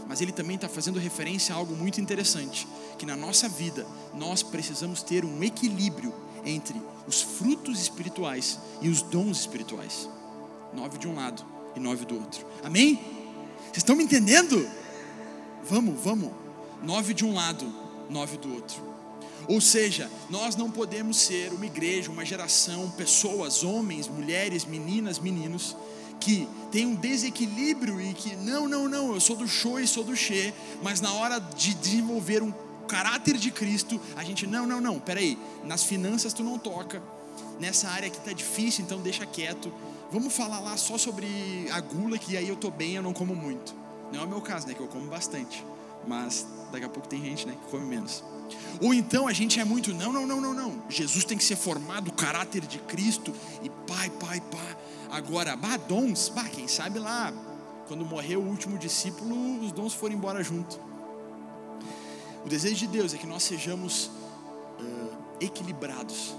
[0.06, 2.66] Mas ele também está fazendo referência a algo muito interessante:
[2.98, 6.12] que na nossa vida nós precisamos ter um equilíbrio
[6.44, 10.08] entre os frutos espirituais e os dons espirituais.
[10.74, 11.44] Nove de um lado
[11.74, 12.44] e nove do outro.
[12.62, 12.96] Amém?
[13.64, 14.68] Vocês estão me entendendo?
[15.64, 16.30] Vamos, vamos.
[16.82, 17.64] Nove de um lado,
[18.10, 18.93] nove do outro.
[19.48, 25.76] Ou seja, nós não podemos ser uma igreja, uma geração, pessoas, homens, mulheres, meninas, meninos,
[26.20, 30.02] que tem um desequilíbrio e que, não, não, não, eu sou do show e sou
[30.02, 32.52] do che, mas na hora de desenvolver um
[32.88, 37.02] caráter de Cristo, a gente, não, não, não, peraí, nas finanças tu não toca,
[37.60, 39.72] nessa área que tá difícil, então deixa quieto,
[40.10, 43.34] vamos falar lá só sobre a gula, que aí eu tô bem, eu não como
[43.34, 43.74] muito.
[44.12, 45.64] Não é o meu caso, né, que eu como bastante,
[46.06, 48.22] mas daqui a pouco tem gente, né, que come menos.
[48.80, 50.82] Ou então a gente é muito, não, não, não, não, não.
[50.88, 53.32] Jesus tem que ser formado, o caráter de Cristo,
[53.62, 54.76] e pai, pai, pai.
[55.10, 57.32] Agora, bah, dons, bah, quem sabe lá,
[57.86, 60.78] quando morreu o último discípulo, os dons foram embora junto.
[62.44, 64.10] O desejo de Deus é que nós sejamos
[64.78, 66.34] uh, equilibrados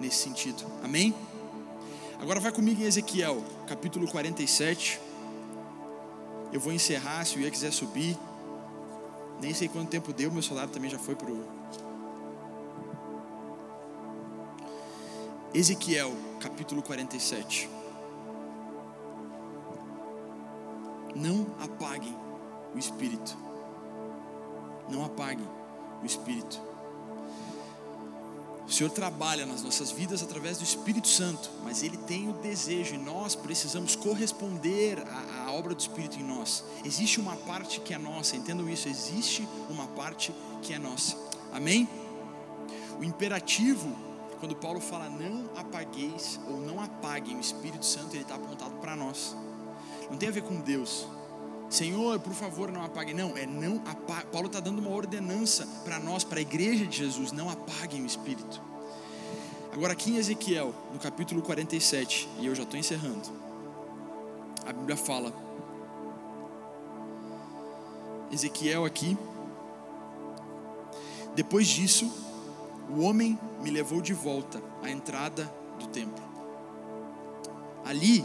[0.00, 1.14] nesse sentido, amém?
[2.18, 4.98] Agora vai comigo em Ezequiel, capítulo 47.
[6.50, 8.16] Eu vou encerrar, se o Ia quiser subir.
[9.40, 11.44] Nem sei quanto tempo deu, meu salário também já foi pro.
[15.52, 17.68] Ezequiel, capítulo 47.
[21.14, 22.14] Não apaguem
[22.74, 23.36] o espírito.
[24.88, 25.48] Não apaguem
[26.02, 26.60] o espírito.
[28.66, 32.96] O Senhor trabalha nas nossas vidas através do Espírito Santo, mas Ele tem o desejo
[32.96, 36.64] e nós precisamos corresponder à, à, obra do Espírito em nós.
[36.84, 41.16] Existe uma parte que é nossa, entendam isso, existe uma parte que é nossa.
[41.52, 41.88] Amém?
[42.98, 44.06] O imperativo
[44.40, 48.94] quando Paulo fala não apagueis ou não apaguem o Espírito Santo, ele está apontado para
[48.94, 49.36] nós.
[50.10, 51.06] Não tem a ver com Deus.
[51.68, 53.14] Senhor, por favor, não apaguem.
[53.14, 54.26] Não, é não apaguem.
[54.30, 58.06] Paulo está dando uma ordenança para nós, para a igreja de Jesus: não apaguem o
[58.06, 58.60] Espírito.
[59.72, 63.28] Agora, aqui em Ezequiel, no capítulo 47, e eu já estou encerrando,
[64.64, 65.32] a Bíblia fala.
[68.32, 69.16] Ezequiel aqui.
[71.34, 72.10] Depois disso,
[72.88, 75.44] o homem me levou de volta à entrada
[75.78, 76.24] do templo.
[77.84, 78.24] Ali,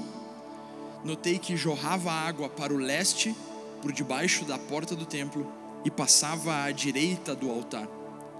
[1.04, 3.36] notei que jorrava água para o leste,
[3.82, 5.52] por debaixo da porta do templo,
[5.84, 7.88] e passava à direita do altar,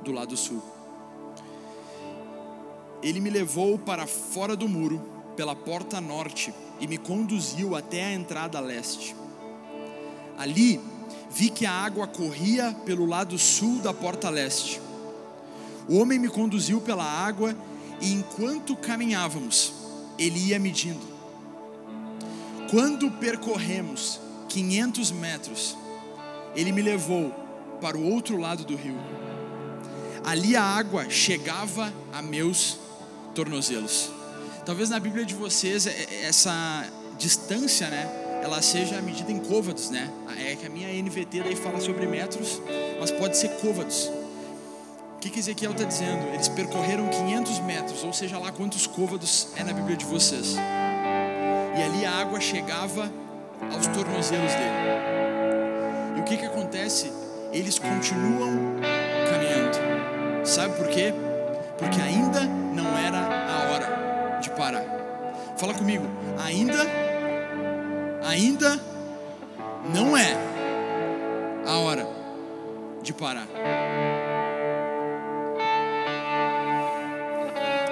[0.04, 0.62] do lado sul.
[3.02, 5.02] Ele me levou para fora do muro,
[5.36, 9.16] pela porta norte, e me conduziu até a entrada leste.
[10.38, 10.80] Ali,
[11.30, 14.82] vi que a água corria pelo lado sul da porta leste
[15.88, 17.56] o homem me conduziu pela água
[18.00, 19.74] e enquanto caminhávamos,
[20.18, 21.11] ele ia medindo.
[22.72, 25.78] Quando percorremos 500 metros,
[26.56, 27.32] ele me levou
[27.82, 28.98] para o outro lado do rio.
[30.24, 32.80] Ali a água chegava a meus
[33.36, 34.10] tornozelos.
[34.66, 36.88] Talvez na Bíblia de vocês é, é, essa
[37.20, 38.10] distância, né,
[38.42, 40.10] ela seja medida em côvados, né?
[40.40, 42.62] É que a minha NVT daí fala sobre metros,
[43.00, 44.10] mas pode ser côvados
[45.22, 46.28] que, que Ezequiel está dizendo?
[46.34, 50.56] Eles percorreram 500 metros, ou seja lá quantos côvados é na Bíblia de vocês.
[51.76, 53.10] E ali a água chegava
[53.74, 56.18] aos tornozelos dele.
[56.18, 57.12] E o que, que acontece?
[57.52, 58.76] Eles continuam
[59.30, 60.46] caminhando.
[60.46, 61.14] Sabe por quê?
[61.78, 64.84] Porque ainda não era a hora de parar.
[65.58, 66.06] Fala comigo.
[66.44, 66.86] Ainda,
[68.24, 68.80] ainda
[69.94, 70.36] não é
[71.66, 72.08] a hora
[73.02, 73.48] de parar.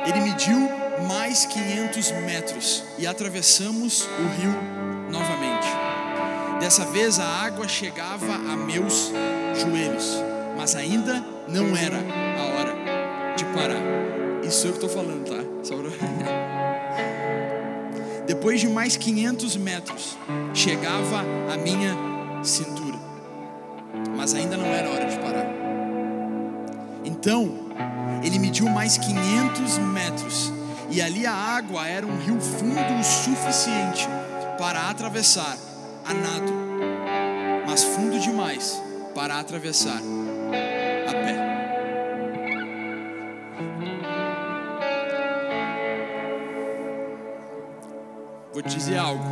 [0.07, 0.69] Ele mediu
[1.07, 4.53] mais 500 metros e atravessamos o rio
[5.09, 5.67] novamente.
[6.59, 9.11] Dessa vez a água chegava a meus
[9.55, 10.15] joelhos,
[10.57, 12.75] mas ainda não era a hora
[13.35, 13.81] de parar.
[14.43, 15.39] Isso é o que estou falando, tá?
[18.27, 20.15] Depois de mais 500 metros,
[20.53, 21.95] chegava a minha
[22.43, 22.99] cintura,
[24.15, 25.47] mas ainda não era hora de parar.
[27.03, 27.51] Então,
[28.23, 30.58] ele mediu mais 500 metros
[30.91, 34.07] e ali a água era um rio fundo o suficiente
[34.57, 35.55] para atravessar
[36.05, 36.51] a nado,
[37.67, 38.81] mas fundo demais
[39.13, 40.01] para atravessar
[41.07, 41.49] a pé.
[48.51, 49.23] Vou te dizer algo.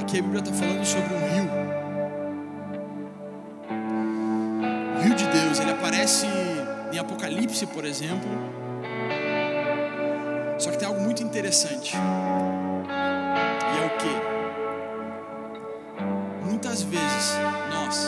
[0.00, 1.66] Aqui a Bíblia está falando sobre um rio
[5.86, 6.35] aparece em
[7.26, 8.30] Apocalipse, por exemplo.
[10.58, 11.96] Só que tem algo muito interessante.
[11.96, 11.98] E
[13.82, 14.08] é o que?
[16.48, 17.36] Muitas vezes
[17.70, 18.06] nós,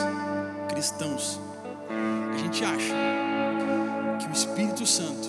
[0.69, 1.41] cristãos,
[2.33, 2.95] a gente acha
[4.21, 5.29] que o Espírito Santo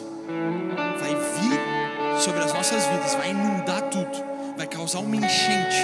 [0.99, 1.59] vai vir
[2.19, 4.23] sobre as nossas vidas, vai inundar tudo,
[4.55, 5.77] vai causar uma enchente,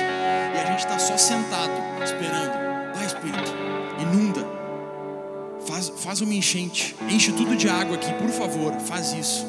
[0.53, 2.53] e a gente está só sentado esperando.
[2.93, 3.51] Vai, Espírito,
[3.99, 4.54] inunda
[5.75, 9.45] Faz, faz uma enchente, enche tudo de água aqui, por favor, faz isso.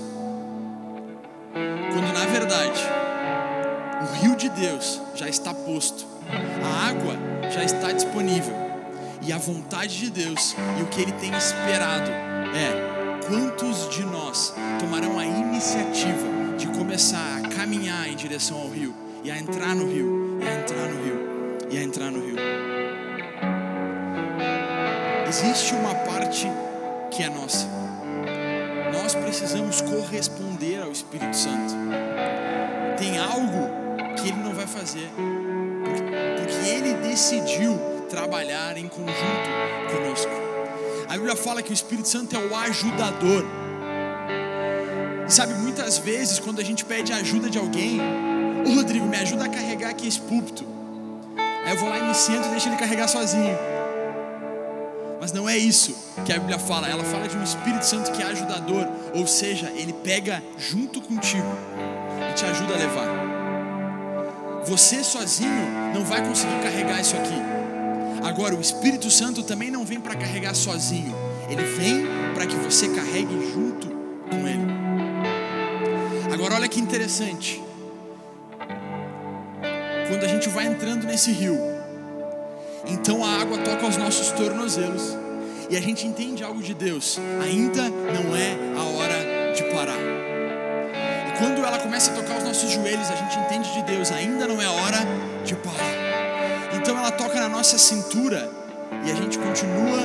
[1.52, 2.82] Quando na verdade
[4.02, 6.04] o rio de Deus já está posto,
[6.64, 7.16] a água
[7.48, 8.56] já está disponível,
[9.22, 14.52] e a vontade de Deus e o que Ele tem esperado é: quantos de nós
[14.80, 19.86] tomarão a iniciativa de começar a caminhar em direção ao rio, e a entrar no
[19.86, 22.55] rio, e a entrar no rio, e a entrar no rio?
[25.28, 26.46] Existe uma parte
[27.10, 27.66] que é nossa.
[28.92, 31.74] Nós precisamos corresponder ao Espírito Santo.
[32.98, 35.10] Tem algo que ele não vai fazer,
[36.38, 39.50] porque ele decidiu trabalhar em conjunto
[39.92, 40.32] conosco.
[41.08, 43.44] A Bíblia fala que o Espírito Santo é o ajudador.
[45.26, 48.00] E sabe, muitas vezes quando a gente pede ajuda de alguém,
[48.64, 50.64] o Rodrigo me ajuda a carregar aqui esse púlpito.
[51.64, 53.75] Aí eu vou lá e me sento e deixo ele carregar sozinho.
[55.26, 55.92] Mas não é isso
[56.24, 56.88] que a Bíblia fala.
[56.88, 61.48] Ela fala de um Espírito Santo que é ajudador, ou seja, ele pega junto contigo
[62.30, 64.62] e te ajuda a levar.
[64.66, 65.50] Você sozinho
[65.92, 67.34] não vai conseguir carregar isso aqui.
[68.24, 71.12] Agora, o Espírito Santo também não vem para carregar sozinho.
[71.50, 73.88] Ele vem para que você carregue junto
[74.30, 74.70] com ele.
[76.32, 77.60] Agora, olha que interessante.
[80.08, 81.75] Quando a gente vai entrando nesse rio,
[82.86, 85.16] então a água toca os nossos tornozelos.
[85.68, 89.98] e a gente entende algo de Deus, ainda não é a hora de parar.
[91.28, 94.46] E quando ela começa a tocar os nossos joelhos, a gente entende de Deus, ainda
[94.46, 94.98] não é a hora
[95.44, 96.06] de parar.
[96.76, 98.48] Então ela toca na nossa cintura
[99.04, 99.98] e a gente continua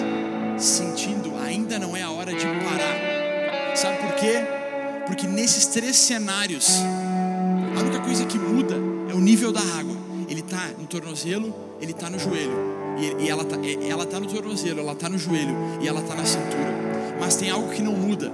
[0.57, 3.75] sentindo, ainda não é a hora de parar.
[3.75, 4.41] Sabe por quê?
[5.05, 6.81] Porque nesses três cenários,
[7.77, 8.75] a única coisa que muda
[9.09, 9.95] é o nível da água.
[10.27, 12.70] Ele está no tornozelo, ele está no joelho.
[12.99, 16.25] E, ela está ela tá no tornozelo, ela está no joelho e ela está na
[16.25, 16.71] cintura.
[17.19, 18.31] Mas tem algo que não muda.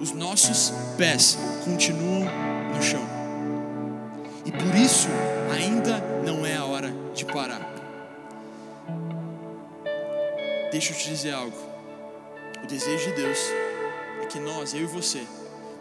[0.00, 2.24] Os nossos pés continuam
[2.74, 3.02] no chão.
[4.44, 5.08] E por isso
[5.52, 7.68] ainda não é a hora de parar.
[10.70, 11.56] Deixa eu te dizer algo.
[12.62, 13.38] O desejo de Deus
[14.22, 15.22] é que nós, eu e você,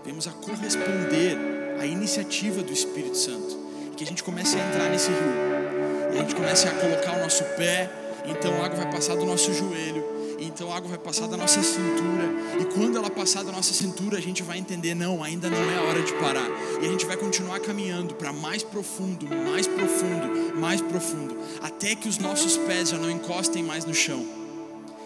[0.04, 1.38] venhamos a corresponder
[1.80, 3.58] à iniciativa do Espírito Santo.
[3.92, 6.14] E que a gente comece a entrar nesse rio.
[6.14, 7.90] E a gente comece a colocar o nosso pé,
[8.28, 10.04] então a água vai passar do nosso joelho,
[10.40, 12.26] então a água vai passar da nossa cintura,
[12.60, 15.78] e quando ela passar da nossa cintura, a gente vai entender: não, ainda não é
[15.78, 16.48] a hora de parar,
[16.82, 22.08] e a gente vai continuar caminhando para mais profundo, mais profundo, mais profundo, até que
[22.08, 24.26] os nossos pés já não encostem mais no chão.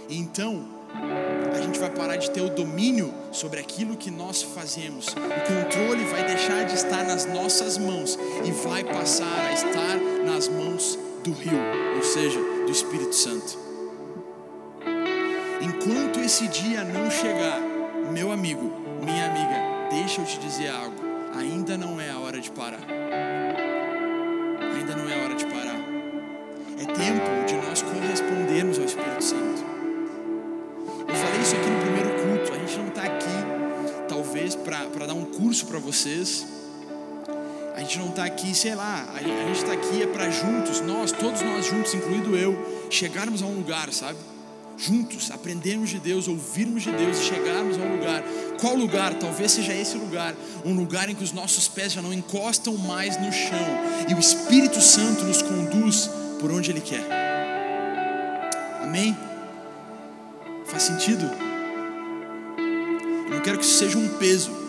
[0.09, 5.07] E então, a gente vai parar de ter o domínio sobre aquilo que nós fazemos.
[5.07, 10.49] O controle vai deixar de estar nas nossas mãos e vai passar a estar nas
[10.49, 11.59] mãos do rio,
[11.95, 13.57] ou seja, do Espírito Santo.
[15.61, 17.61] Enquanto esse dia não chegar,
[18.11, 20.95] meu amigo, minha amiga, deixa eu te dizer algo.
[21.35, 22.81] Ainda não é a hora de parar.
[24.75, 25.79] Ainda não é a hora de parar.
[26.79, 29.63] É tempo de nós correspondermos ao Espírito Santo.
[31.07, 32.53] Eu falei isso aqui no primeiro culto.
[32.53, 36.45] A gente não está aqui, talvez, para dar um curso para vocês.
[37.81, 41.11] A gente não está aqui, sei lá, a gente está aqui é para juntos, nós,
[41.11, 42.55] todos nós juntos, incluído eu,
[42.91, 44.19] chegarmos a um lugar, sabe?
[44.77, 48.23] Juntos, aprendermos de Deus, ouvirmos de Deus e chegarmos a um lugar.
[48.59, 49.15] Qual lugar?
[49.15, 53.19] Talvez seja esse lugar, um lugar em que os nossos pés já não encostam mais
[53.19, 53.67] no chão
[54.07, 56.07] e o Espírito Santo nos conduz
[56.39, 57.03] por onde Ele quer.
[58.83, 59.17] Amém?
[60.67, 61.27] Faz sentido?
[63.25, 64.60] Eu não quero que isso seja um peso,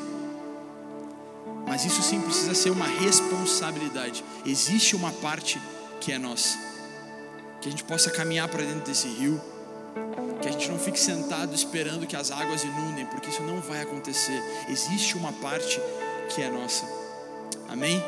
[1.73, 4.23] mas isso sim precisa ser uma responsabilidade.
[4.45, 5.59] Existe uma parte
[6.03, 6.59] que é nossa.
[7.63, 9.41] Que a gente possa caminhar para dentro desse rio.
[10.43, 13.81] Que a gente não fique sentado esperando que as águas inundem, porque isso não vai
[13.81, 14.39] acontecer.
[14.69, 15.81] Existe uma parte
[16.29, 16.85] que é nossa.
[17.71, 18.05] Amém?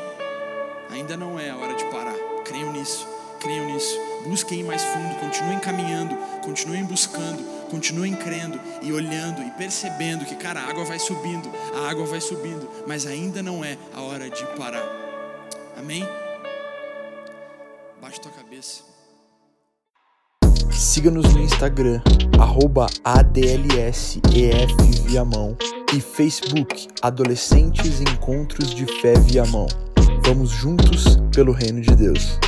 [0.91, 2.13] Ainda não é a hora de parar.
[2.43, 3.07] Creiam nisso.
[3.39, 3.99] Creiam nisso.
[4.27, 5.15] Busquem mais fundo.
[5.15, 6.15] Continuem caminhando.
[6.43, 7.43] Continuem buscando
[7.75, 12.21] continuem crendo e olhando e percebendo que, cara, a água vai subindo, a água vai
[12.21, 14.81] subindo, mas ainda não é a hora de parar.
[15.77, 16.07] Amém?
[18.01, 18.81] Baixa tua cabeça.
[20.71, 22.01] Siga-nos no Instagram,
[22.39, 24.23] arroba ADLSEF
[25.93, 29.67] e Facebook Adolescentes Encontros de Fé Viamão.
[30.25, 32.39] Vamos juntos pelo Reino de Deus.